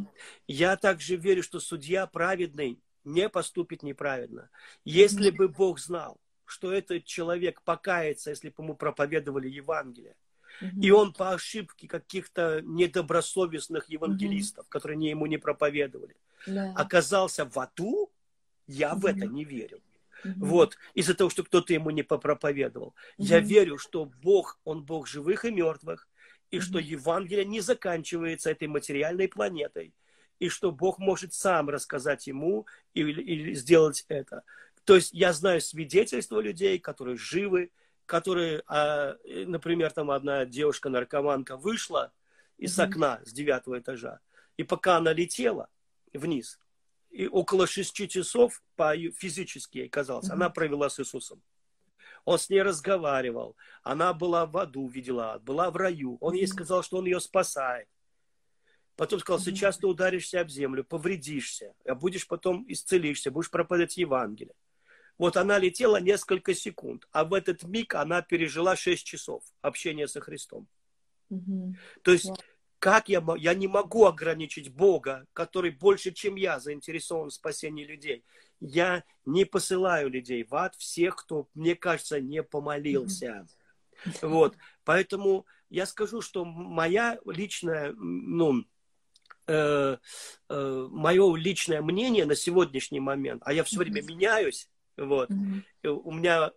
[0.47, 4.49] Я также верю, что судья праведный не поступит неправедно.
[4.83, 5.37] Если угу.
[5.37, 10.15] бы Бог знал, что этот человек покается, если бы ему проповедовали Евангелие,
[10.61, 10.81] угу.
[10.81, 14.69] и он по ошибке каких-то недобросовестных евангелистов, угу.
[14.69, 16.15] которые ему не проповедовали,
[16.45, 16.73] да.
[16.75, 18.11] оказался в аду,
[18.67, 19.81] я в это не верю.
[20.23, 22.95] Вот, из-за того, что кто-то ему не попроповедовал.
[23.17, 26.07] Я верю, что Бог, Он Бог живых и мертвых,
[26.51, 29.93] и что Евангелие не заканчивается этой материальной планетой,
[30.39, 34.43] и что Бог может сам рассказать ему или, или сделать это.
[34.85, 37.71] То есть я знаю свидетельства людей, которые живы,
[38.05, 42.13] которые, а, например, там одна девушка-наркоманка вышла
[42.57, 44.19] из окна с девятого этажа,
[44.55, 45.69] и пока она летела
[46.13, 46.59] вниз,
[47.17, 51.41] и около шести часов по физически ей казалось, она провела с Иисусом.
[52.25, 53.55] Он с ней разговаривал.
[53.81, 56.17] Она была в аду, видела, была в раю.
[56.21, 57.87] Он ей сказал, что он ее спасает.
[58.95, 64.53] Потом сказал, сейчас ты ударишься об землю, повредишься, а будешь потом исцелишься, будешь проповедовать Евангелие.
[65.17, 70.21] Вот она летела несколько секунд, а в этот миг она пережила шесть часов общения со
[70.21, 70.67] Христом.
[71.31, 71.75] Угу.
[72.03, 72.29] То есть
[72.79, 78.23] как я, я не могу ограничить Бога, который больше, чем я, заинтересован в спасении людей.
[78.59, 83.47] Я не посылаю людей в ад, всех, кто, мне кажется, не помолился.
[84.21, 84.55] Вот.
[84.83, 88.63] Поэтому я скажу, что моя личная, ну,
[89.47, 89.97] э,
[90.49, 95.29] э, мое личное мнение на сегодняшний момент, а я все время меняюсь, вот,
[95.83, 96.51] у меня,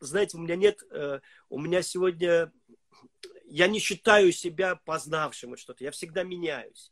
[0.00, 2.52] знаете, у меня нет, э, у меня сегодня
[3.52, 5.84] я не считаю себя познавшим что-то.
[5.84, 6.90] Я всегда меняюсь.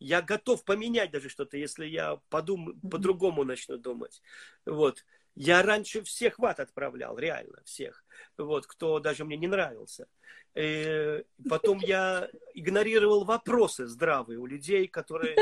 [0.00, 2.80] Я готов поменять даже что-то, если я подум...
[2.80, 4.20] по-другому начну думать.
[4.66, 5.04] Вот.
[5.36, 8.04] Я раньше всех в ад отправлял, реально, всех.
[8.36, 10.08] Вот, кто даже мне не нравился.
[10.54, 15.36] И э, потом я игнорировал вопросы здравые у людей, которые...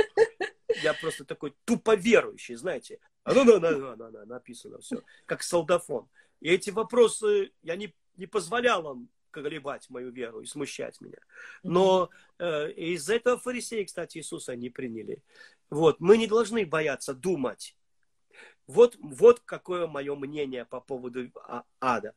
[0.83, 2.99] Я просто такой тупо верующий, знаете.
[3.25, 6.11] А ну, ну, ну, ну, ну, написано все, как солдафон.
[6.41, 11.19] И эти вопросы, я не, не позволял вам колебать мою веру и смущать меня.
[11.63, 15.23] Но э, из этого фарисеи, кстати, Иисуса не приняли.
[15.71, 17.77] Вот, мы не должны бояться думать.
[18.67, 22.15] Вот, вот какое мое мнение по поводу а, ада.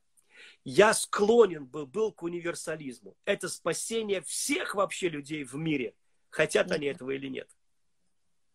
[0.64, 3.16] Я склонен был, был к универсализму.
[3.26, 5.96] Это спасение всех вообще людей в мире,
[6.30, 7.50] хотят они этого или нет.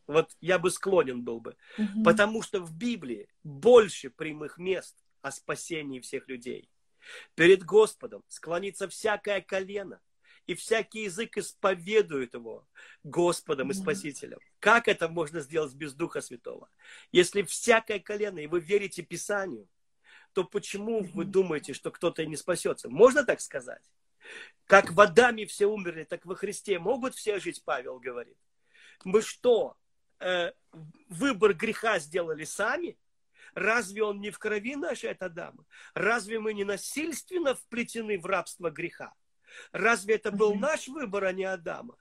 [0.07, 1.57] Вот я бы склонен был бы.
[1.79, 2.05] Угу.
[2.05, 6.71] Потому что в Библии больше прямых мест о спасении всех людей.
[7.35, 10.01] Перед Господом склонится всякое колено,
[10.47, 12.67] и всякий язык исповедует его
[13.03, 14.39] Господом и Спасителем.
[14.61, 16.69] Как это можно сделать без Духа Святого?
[17.13, 19.69] Если всякое колено, и вы верите Писанию,
[20.33, 22.89] то почему вы думаете, что кто-то не спасется?
[22.89, 23.83] Можно так сказать?
[24.67, 28.37] Как в Адаме все умерли, так во Христе могут все жить, Павел говорит.
[29.05, 29.77] Мы что,
[30.21, 30.53] э,
[31.09, 32.99] выбор греха сделали сами?
[33.57, 35.65] Разве он не в крови нашей, это Адама?
[35.95, 39.15] Разве мы не насильственно вплетены в рабство греха?
[39.73, 41.97] Разве это был наш выбор, а не Адама?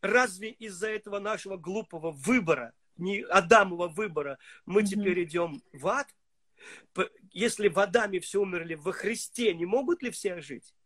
[0.00, 6.06] Разве из-за этого нашего глупого выбора, не Адамова выбора, мы теперь идем в ад?
[7.32, 10.76] Если в Адаме все умерли, во Христе не могут ли все жить?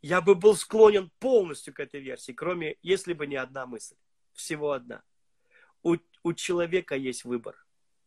[0.00, 3.96] Я бы был склонен полностью к этой версии, кроме, если бы не одна мысль.
[4.34, 5.02] Всего одна.
[5.82, 7.63] У, у человека есть выбор.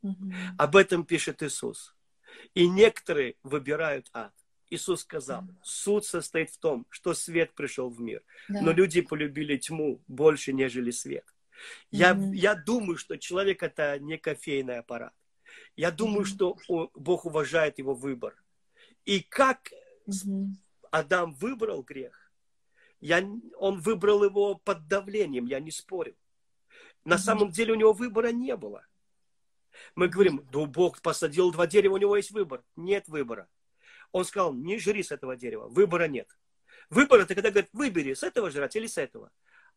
[0.10, 0.32] Угу.
[0.58, 1.96] Об этом пишет Иисус.
[2.54, 4.34] И некоторые выбирают ад.
[4.70, 8.62] Иисус сказал, суд состоит в том, что свет пришел в мир, да.
[8.62, 11.26] но люди полюбили тьму больше, нежели свет.
[11.90, 15.14] Я, я думаю, что человек это не кофейный аппарат.
[15.76, 18.36] Я думаю, что Бог уважает его выбор.
[19.06, 19.72] И как
[20.92, 22.32] Адам выбрал грех,
[23.00, 23.26] я,
[23.58, 26.16] он выбрал его под давлением, я не спорю.
[27.06, 28.86] На самом деле у него выбора не было.
[29.96, 32.64] Мы говорим, да Бог посадил два дерева, у него есть выбор.
[32.76, 33.48] Нет выбора.
[34.12, 36.28] Он сказал, не жри с этого дерева, выбора нет.
[36.90, 39.32] Выбор это когда говорит, выбери, с этого жрать или с этого.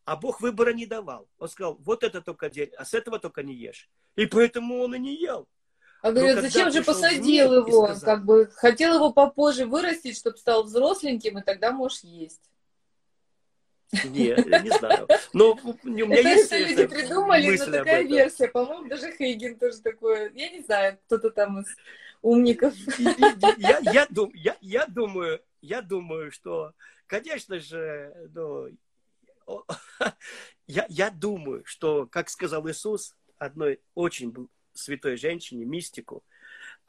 [0.05, 1.27] А Бог выбора не давал.
[1.37, 3.89] Он сказал, вот это только дерево, а с этого только не ешь.
[4.15, 5.47] И поэтому он и не ел.
[6.01, 7.85] А говорит, зачем же посадил его?
[7.85, 12.50] Сказал, как бы хотел его попозже вырастить, чтобы стал взросленьким, и тогда можешь есть.
[13.91, 15.07] Не, не знаю.
[15.33, 18.47] Но у меня это есть это люди придумали, но такая версия.
[18.47, 20.31] По-моему, даже Хейген тоже такое.
[20.33, 21.67] Я не знаю, кто-то там из
[22.21, 22.73] умников.
[23.57, 26.73] Я, я, дум, я, я, думаю, я думаю, что,
[27.07, 28.69] конечно же, ну,
[30.67, 34.33] я, я думаю, что, как сказал Иисус, одной очень
[34.73, 36.23] святой женщине, мистику,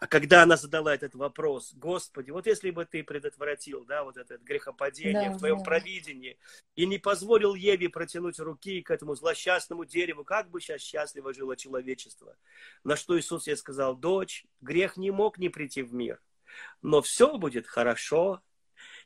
[0.03, 4.37] а когда она задала этот вопрос, Господи, вот если бы ты предотвратил, да, вот это
[4.39, 5.63] грехопадение да, в твоем да.
[5.63, 6.39] провидении
[6.75, 11.57] и не позволил Еве протянуть руки к этому злосчастному дереву, как бы сейчас счастливо жило
[11.57, 12.37] человечество.
[12.83, 16.21] На что Иисус ей сказал, дочь, грех не мог не прийти в мир,
[16.83, 18.43] но все будет хорошо,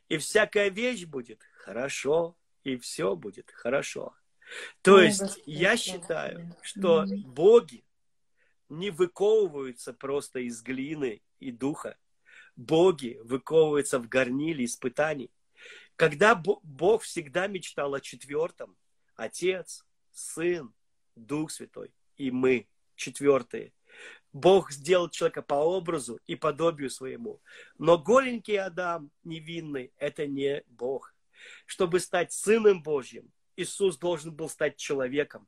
[0.09, 4.15] и всякая вещь будет хорошо, и все будет хорошо.
[4.81, 7.83] То Ой, есть Господи, я считаю, что боги
[8.69, 11.97] не выковываются просто из глины и духа.
[12.55, 15.31] Боги выковываются в горниле испытаний.
[15.95, 18.77] Когда Бог всегда мечтал о четвертом,
[19.15, 20.73] Отец, Сын,
[21.15, 23.73] Дух Святой и мы, четвертые.
[24.33, 27.41] Бог сделал человека по образу и подобию своему.
[27.77, 31.15] Но голенький Адам, невинный, это не Бог.
[31.65, 35.47] Чтобы стать Сыном Божьим, Иисус должен был стать человеком.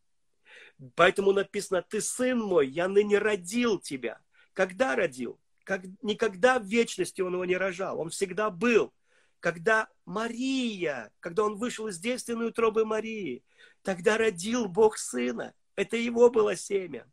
[0.95, 4.19] Поэтому написано, ты сын мой, я ныне родил тебя.
[4.53, 5.39] Когда родил?
[5.63, 8.93] Как, никогда в вечности он его не рожал, он всегда был.
[9.39, 13.43] Когда Мария, когда он вышел из девственной утробы Марии,
[13.83, 15.53] тогда родил Бог сына.
[15.75, 17.05] Это его было семя.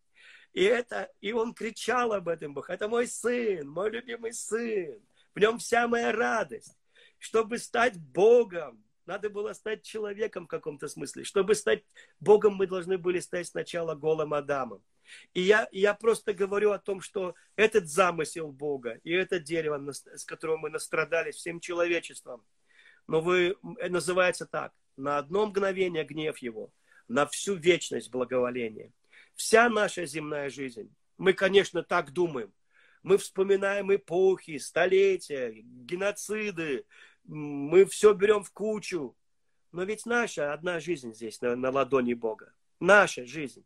[0.52, 2.70] И, это, и он кричал об этом Бог.
[2.70, 5.00] Это мой сын, мой любимый сын.
[5.34, 6.76] В нем вся моя радость.
[7.18, 11.24] Чтобы стать Богом, надо было стать человеком в каком-то смысле.
[11.24, 11.84] Чтобы стать
[12.20, 14.82] Богом, мы должны были стать сначала голым Адамом.
[15.34, 20.24] И я, я просто говорю о том, что этот замысел Бога и это дерево, с
[20.24, 22.44] которого мы настрадались всем человечеством,
[23.06, 26.72] но вы, э, называется так, на одно мгновение гнев его,
[27.08, 28.92] на всю вечность благоволение.
[29.34, 32.52] Вся наша земная жизнь, мы, конечно, так думаем,
[33.02, 36.84] мы вспоминаем эпохи, столетия, геноциды,
[37.26, 39.16] мы все берем в кучу.
[39.72, 42.52] Но ведь наша одна жизнь здесь, на, на ладони Бога.
[42.80, 43.64] Наша жизнь.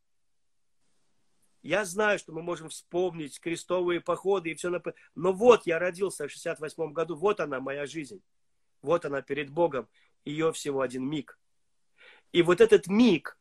[1.63, 4.71] Я знаю, что мы можем вспомнить крестовые походы и все.
[4.71, 4.83] На...
[5.15, 8.23] Но вот я родился в 68 году, вот она моя жизнь.
[8.83, 9.89] Вот она перед Богом.
[10.25, 11.39] Ее всего один миг.
[12.33, 13.39] И вот этот миг,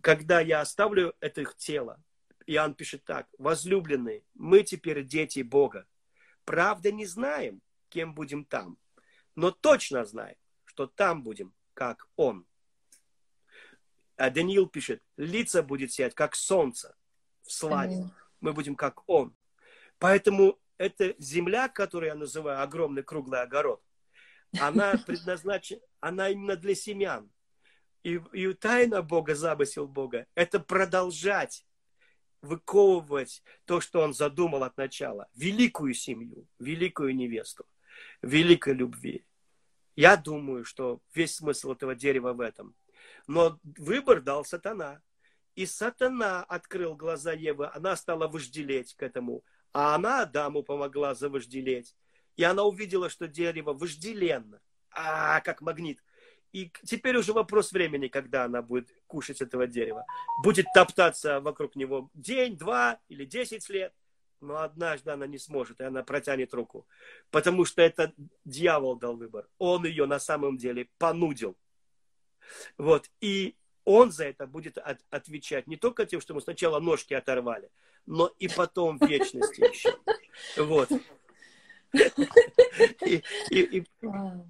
[0.00, 2.02] когда я оставлю это тело,
[2.46, 5.86] Иоанн пишет так, возлюбленные, мы теперь дети Бога
[6.44, 7.60] правда не знаем,
[7.90, 8.78] кем будем там,
[9.34, 12.46] но точно знаем, что там будем, как Он.
[14.16, 16.96] А Даниил пишет, лица будет сиять, как солнце
[17.42, 18.10] в славе.
[18.40, 19.34] Мы будем, как Он.
[19.98, 23.82] Поэтому эта земля, которую я называю огромный круглый огород,
[24.58, 27.30] она предназначена, она именно для семян.
[28.02, 31.66] И, и тайна Бога, замысел Бога, это продолжать
[32.42, 35.28] выковывать то, что он задумал от начала.
[35.34, 37.66] Великую семью, великую невесту,
[38.22, 39.24] великой любви.
[39.96, 42.74] Я думаю, что весь смысл этого дерева в этом.
[43.26, 45.02] Но выбор дал сатана.
[45.56, 49.44] И сатана открыл глаза Евы, она стала вожделеть к этому.
[49.72, 51.94] А она Адаму помогла завожделеть.
[52.36, 56.02] И она увидела, что дерево вожделенно, а, как магнит.
[56.52, 60.04] И теперь уже вопрос времени, когда она будет кушать этого дерева.
[60.42, 63.94] Будет топтаться вокруг него день, два или десять лет.
[64.40, 66.86] Но однажды она не сможет, и она протянет руку.
[67.30, 68.12] Потому что это
[68.44, 69.48] дьявол дал выбор.
[69.58, 71.56] Он ее на самом деле понудил.
[72.78, 73.10] Вот.
[73.20, 77.70] И он за это будет от, отвечать не только тем, что мы сначала ножки оторвали,
[78.06, 79.96] но и потом вечности еще.
[80.56, 80.90] Вот.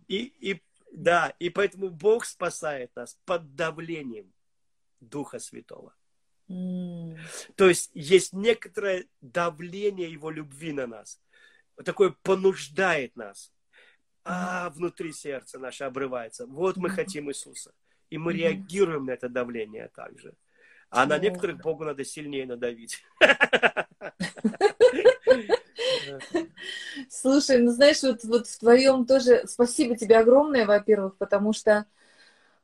[0.09, 0.63] И,
[0.93, 4.33] да, и поэтому Бог спасает нас под давлением
[5.01, 5.95] Духа Святого.
[6.51, 7.17] Mm.
[7.55, 11.21] То есть есть некоторое давление Его любви на нас.
[11.85, 13.53] Такое понуждает нас.
[14.25, 16.47] А внутри сердца наше обрывается.
[16.47, 17.73] Вот мы хотим Иисуса.
[18.11, 20.35] И мы реагируем на это давление также.
[20.91, 23.01] А на некоторых Богу надо сильнее надавить.
[27.09, 31.87] Слушай, ну знаешь, вот, вот в твоем тоже спасибо тебе огромное, во-первых, потому что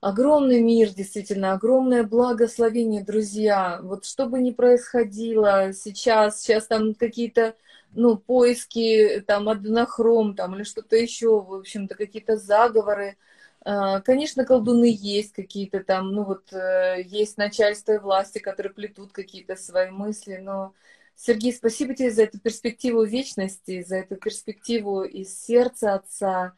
[0.00, 3.80] огромный мир, действительно, огромное благословение, друзья.
[3.82, 7.56] Вот что бы ни происходило сейчас, сейчас там какие-то
[7.92, 13.16] ну, поиски, там, аденохром, там, или что-то еще, в общем-то, какие-то заговоры.
[13.64, 19.12] А, конечно, колдуны есть какие-то там, ну вот, э, есть начальство и власти, которые плетут
[19.12, 20.74] какие-то свои мысли, но
[21.16, 26.52] Сергей, спасибо тебе за эту перспективу вечности, за эту перспективу из сердца Отца,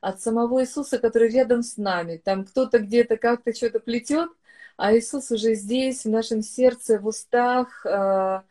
[0.00, 2.20] от самого Иисуса, который рядом с нами.
[2.22, 4.30] Там кто-то где-то как-то что-то плетет,
[4.76, 7.84] а Иисус уже здесь, в нашем сердце, в устах.
[7.86, 8.44] А,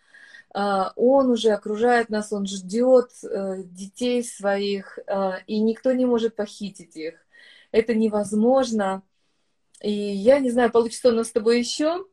[0.53, 4.99] а, он уже окружает нас, Он ждет э, детей своих,
[5.47, 7.15] и никто не может похитить их.
[7.71, 9.03] Это невозможно.
[9.81, 12.05] И я не знаю, получится у нас с тобой еще,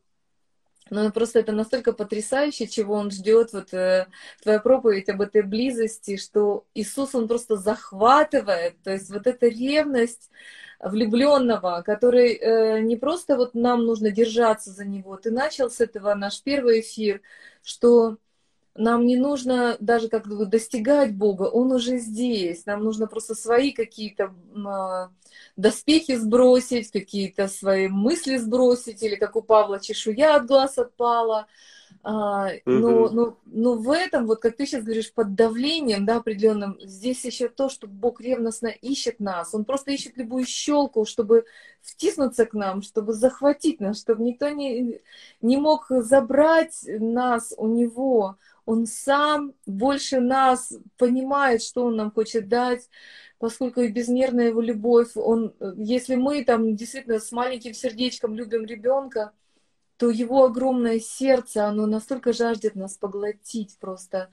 [0.89, 4.07] но просто это настолько потрясающе, чего он ждет, вот э,
[4.43, 10.29] твоя проповедь об этой близости, что Иисус, он просто захватывает, то есть вот эта ревность
[10.79, 15.17] влюбленного, который э, не просто вот нам нужно держаться за него.
[15.17, 17.21] Ты начал с этого наш первый эфир,
[17.63, 18.17] что
[18.75, 22.65] нам не нужно даже как бы достигать Бога, Он уже здесь.
[22.65, 25.07] Нам нужно просто свои какие-то э,
[25.55, 31.47] доспехи сбросить, какие-то свои мысли сбросить, или как у Павла чешуя от глаз отпала.
[32.07, 36.77] А, но, но, но в этом, вот как ты сейчас говоришь, под давлением, да, определенным,
[36.79, 39.55] здесь еще то, что Бог ревностно ищет нас.
[39.55, 41.45] Он просто ищет любую щелку, чтобы
[41.81, 45.01] втиснуться к нам, чтобы захватить нас, чтобы никто не,
[45.41, 48.37] не мог забрать нас у него.
[48.65, 52.89] Он сам больше нас понимает, что он нам хочет дать
[53.39, 59.33] поскольку и безмерная его любовь, он, если мы там действительно с маленьким сердечком любим ребенка,
[59.97, 64.29] то его огромное сердце, оно настолько жаждет нас поглотить просто.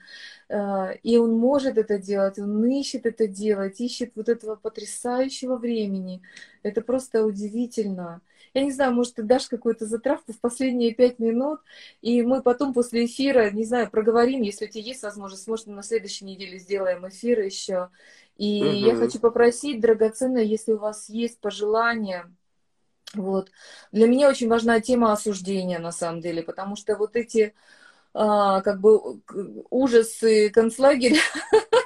[0.49, 6.21] Э, и он может это делать, он ищет это делать, ищет вот этого потрясающего времени.
[6.63, 8.21] Это просто удивительно.
[8.53, 11.59] Я не знаю, может, ты дашь какую-то затравку в последние пять минут,
[12.01, 15.81] и мы потом после эфира, не знаю, проговорим, если у тебя есть возможность, может, на
[15.81, 17.89] следующей неделе сделаем эфир еще.
[18.37, 18.71] И угу.
[18.71, 22.31] я хочу попросить, драгоценная, если у вас есть пожелания,
[23.13, 23.51] вот.
[23.91, 27.53] Для меня очень важна тема осуждения, на самом деле, потому что вот эти
[28.13, 29.21] а, как бы
[29.69, 31.19] ужасы концлагеря,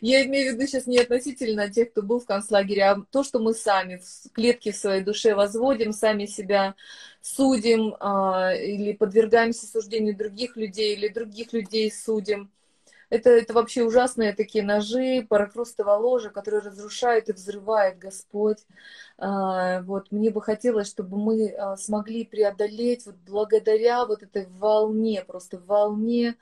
[0.00, 3.38] я имею в виду сейчас не относительно тех, кто был в концлагере, а то, что
[3.38, 6.74] мы сами в клетке в своей душе возводим, сами себя
[7.20, 12.50] судим а, или подвергаемся суждению других людей, или других людей судим.
[13.10, 18.64] Это, это вообще ужасные такие ножи, паракрустовое ложе, которые разрушают и взрывает Господь.
[19.18, 25.22] А, вот, мне бы хотелось, чтобы мы а, смогли преодолеть вот благодаря вот этой волне,
[25.26, 26.36] просто волне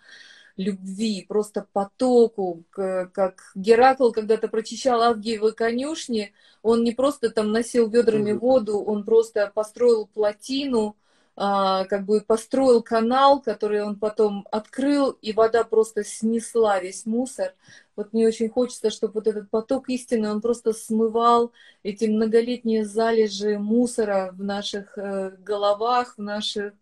[0.57, 6.33] любви, просто потоку, как Геракл когда-то прочищал Авгиевы конюшни,
[6.63, 10.97] он не просто там носил ведрами воду, он просто построил плотину,
[11.43, 17.55] а, как бы построил канал, который он потом открыл, и вода просто снесла весь мусор.
[17.97, 23.59] Вот мне очень хочется, чтобы вот этот поток истины, он просто смывал эти многолетние залежи
[23.59, 26.75] мусора в наших э, головах, в наших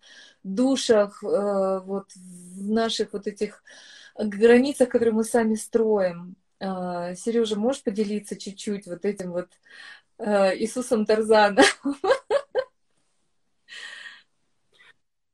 [0.55, 3.62] душах, э, вот в наших вот этих
[4.16, 6.36] границах, которые мы сами строим.
[6.61, 9.49] А, Сережа, можешь поделиться чуть-чуть вот этим вот
[10.18, 11.62] э, Иисусом Тарзана?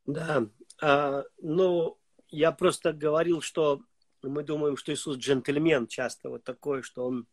[0.07, 0.47] Да,
[0.83, 1.99] а, ну,
[2.29, 3.81] я просто говорил, что
[4.23, 7.27] мы думаем, что Иисус джентльмен часто вот такой, что он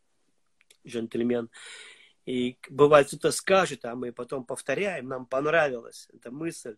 [0.88, 1.50] джентльмен.
[2.26, 6.78] И бывает, кто-то скажет, а мы потом повторяем, нам понравилась эта мысль.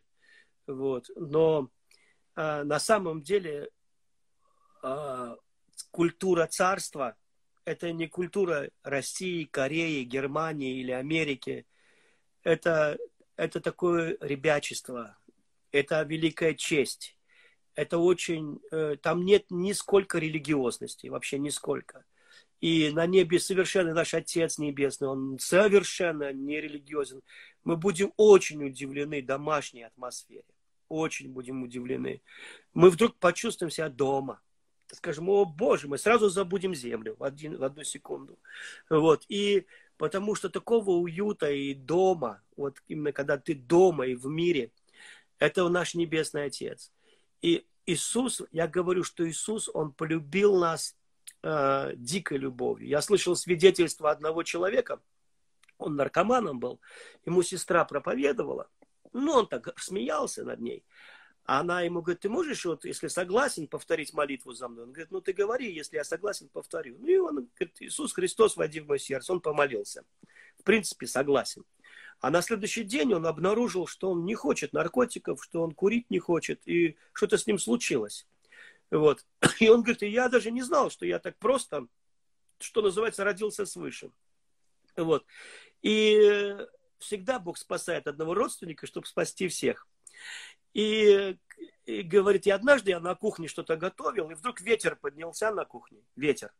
[0.67, 1.09] Вот.
[1.15, 1.69] Но
[2.35, 3.69] а, на самом деле
[4.81, 5.35] а,
[5.91, 7.15] культура царства–
[7.65, 11.65] это не культура России, Кореи, Германии или Америки.
[12.43, 12.97] Это,
[13.35, 15.17] это такое ребячество,
[15.71, 17.17] это великая честь.
[17.75, 18.59] Это очень...
[18.71, 22.05] Э, там нет нисколько религиозности, вообще нисколько.
[22.61, 27.21] И на небе совершенно наш Отец Небесный, Он совершенно не религиозен.
[27.63, 30.45] Мы будем очень удивлены домашней атмосфере.
[30.93, 32.21] Очень будем удивлены.
[32.75, 34.39] Мы вдруг почувствуем себя дома.
[34.91, 38.37] Скажем, о Боже, мы сразу забудем землю в, один, в одну секунду.
[38.91, 39.25] Вот.
[39.27, 39.65] И
[39.97, 44.71] потому что такого уюта и дома, вот именно когда ты дома и в мире–
[45.39, 46.91] это наш Небесный Отец.
[47.41, 50.95] И Иисус, я говорю, что Иисус, Он полюбил нас
[51.41, 52.87] э, дикой любовью.
[52.87, 54.99] Я слышал свидетельство одного человека,
[55.77, 56.79] он наркоманом был,
[57.25, 58.69] ему сестра проповедовала,
[59.13, 60.83] ну, он так смеялся над ней.
[61.45, 64.85] Она ему говорит, ты можешь, вот, если согласен, повторить молитву за мной?
[64.85, 66.95] Он говорит, ну ты говори, если я согласен, повторю.
[66.99, 69.33] Ну и он говорит, Иисус Христос, войди в мое сердце.
[69.33, 70.05] Он помолился.
[70.57, 71.65] В принципе, согласен.
[72.21, 76.19] А на следующий день он обнаружил, что он не хочет наркотиков, что он курить не
[76.19, 78.25] хочет, и что-то с ним случилось.
[78.89, 79.25] Вот.
[79.59, 81.87] И он говорит, я даже не знал, что я так просто,
[82.59, 84.11] что называется, родился свыше.
[84.95, 85.25] Вот.
[85.81, 86.55] И
[87.03, 89.87] всегда Бог спасает одного родственника, чтобы спасти всех.
[90.73, 91.37] И,
[91.85, 95.99] и говорит, я однажды я на кухне что-то готовил, и вдруг ветер поднялся на кухне.
[96.15, 96.53] Ветер.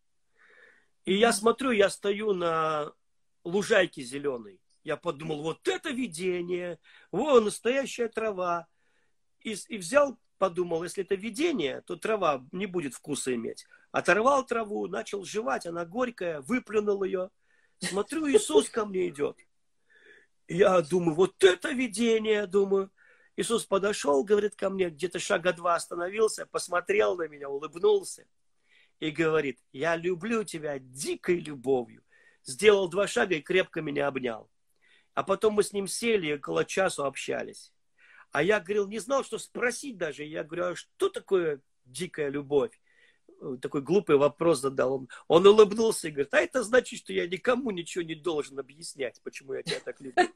[1.05, 2.93] И я смотрю, я стою на
[3.43, 4.59] лужайке зеленой.
[4.83, 6.79] Я подумал, вот это видение,
[7.11, 8.67] вот настоящая трава.
[9.41, 13.65] И, и взял, подумал, если это видение, то трава не будет вкуса иметь.
[13.91, 17.29] Оторвал траву, начал жевать, она горькая, выплюнул ее.
[17.79, 19.37] Смотрю, Иисус ко мне идет.
[20.47, 22.91] Я думаю, вот это видение, думаю.
[23.35, 28.27] Иисус подошел, говорит ко мне, где-то шага два остановился, посмотрел на меня, улыбнулся
[28.99, 32.03] и говорит, я люблю тебя дикой любовью.
[32.43, 34.49] Сделал два шага и крепко меня обнял.
[35.13, 37.73] А потом мы с ним сели около часу общались.
[38.31, 40.23] А я говорил, не знал, что спросить даже.
[40.23, 42.79] Я говорю, а что такое дикая любовь?
[43.61, 44.93] Такой глупый вопрос задал.
[44.93, 49.19] Он, он улыбнулся и говорит, а это значит, что я никому ничего не должен объяснять,
[49.21, 50.29] почему я тебя так люблю.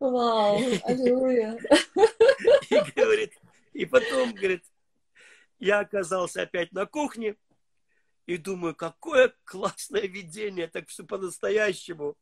[0.00, 1.58] Вау, аллилуйя.
[2.70, 3.32] И говорит,
[3.72, 4.64] и потом, говорит,
[5.58, 7.36] я оказался опять на кухне
[8.26, 12.16] и думаю, какое классное видение, так все по-настоящему.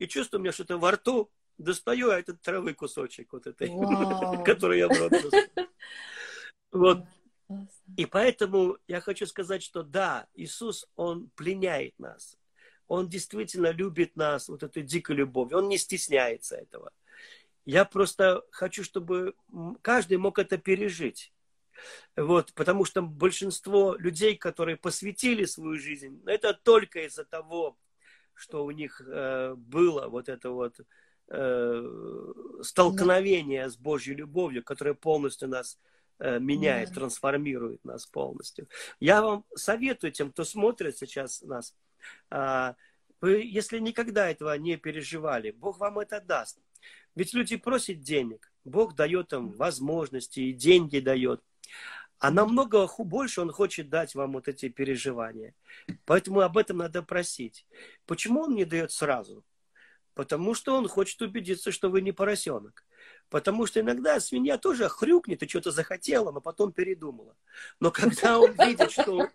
[0.00, 3.68] И чувствую, у меня что-то во рту, достаю, а этот травы кусочек вот этой,
[4.44, 5.12] который я в рот
[6.72, 7.04] Вот.
[7.98, 12.38] И поэтому я хочу сказать, что да, Иисус, Он пленяет нас.
[12.88, 15.58] Он действительно любит нас, вот этой дикой любовью.
[15.58, 16.92] Он не стесняется этого.
[17.66, 19.34] Я просто хочу, чтобы
[19.82, 21.30] каждый мог это пережить.
[22.16, 27.76] Вот, потому что большинство людей, которые посвятили свою жизнь, это только из-за того,
[28.40, 30.80] что у них э, было вот это вот
[31.28, 32.32] э,
[32.62, 33.70] столкновение да.
[33.70, 35.78] с Божьей любовью, которое полностью нас
[36.18, 36.96] э, меняет, да.
[36.96, 38.68] трансформирует нас полностью.
[38.98, 41.74] Я вам советую тем, кто смотрит сейчас нас,
[42.30, 42.74] э,
[43.20, 46.58] вы, если никогда этого не переживали, Бог вам это даст.
[47.14, 51.42] Ведь люди просят денег, Бог дает им возможности и деньги дает.
[52.20, 55.54] А намного больше он хочет дать вам вот эти переживания.
[56.04, 57.66] Поэтому об этом надо просить.
[58.04, 59.42] Почему он не дает сразу?
[60.12, 62.84] Потому что он хочет убедиться, что вы не поросенок.
[63.30, 67.34] Потому что иногда свинья тоже хрюкнет и что-то захотела, но потом передумала.
[67.80, 69.30] Но когда он видит, что...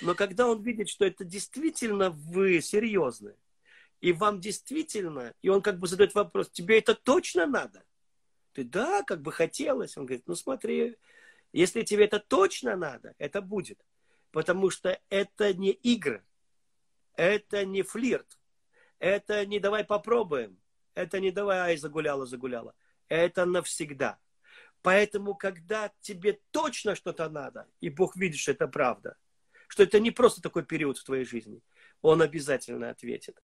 [0.00, 3.34] Но когда он видит, что это действительно вы серьезны,
[4.00, 7.82] и вам действительно, и он как бы задает вопрос, тебе это точно надо?
[8.54, 9.98] Ты, да, как бы хотелось.
[9.98, 10.96] Он говорит, ну смотри,
[11.52, 13.84] если тебе это точно надо, это будет.
[14.36, 16.22] потому что это не игры,
[17.14, 18.38] это не флирт,
[18.98, 20.58] это не давай попробуем,
[20.92, 22.74] это не давай, ай, загуляла, загуляла.
[23.08, 24.18] Это навсегда.
[24.82, 29.16] Поэтому, когда тебе точно что-то надо, и Бог видит, что это правда,
[29.68, 31.62] что это не просто такой период в твоей жизни,
[32.02, 33.34] Он обязательно ответит.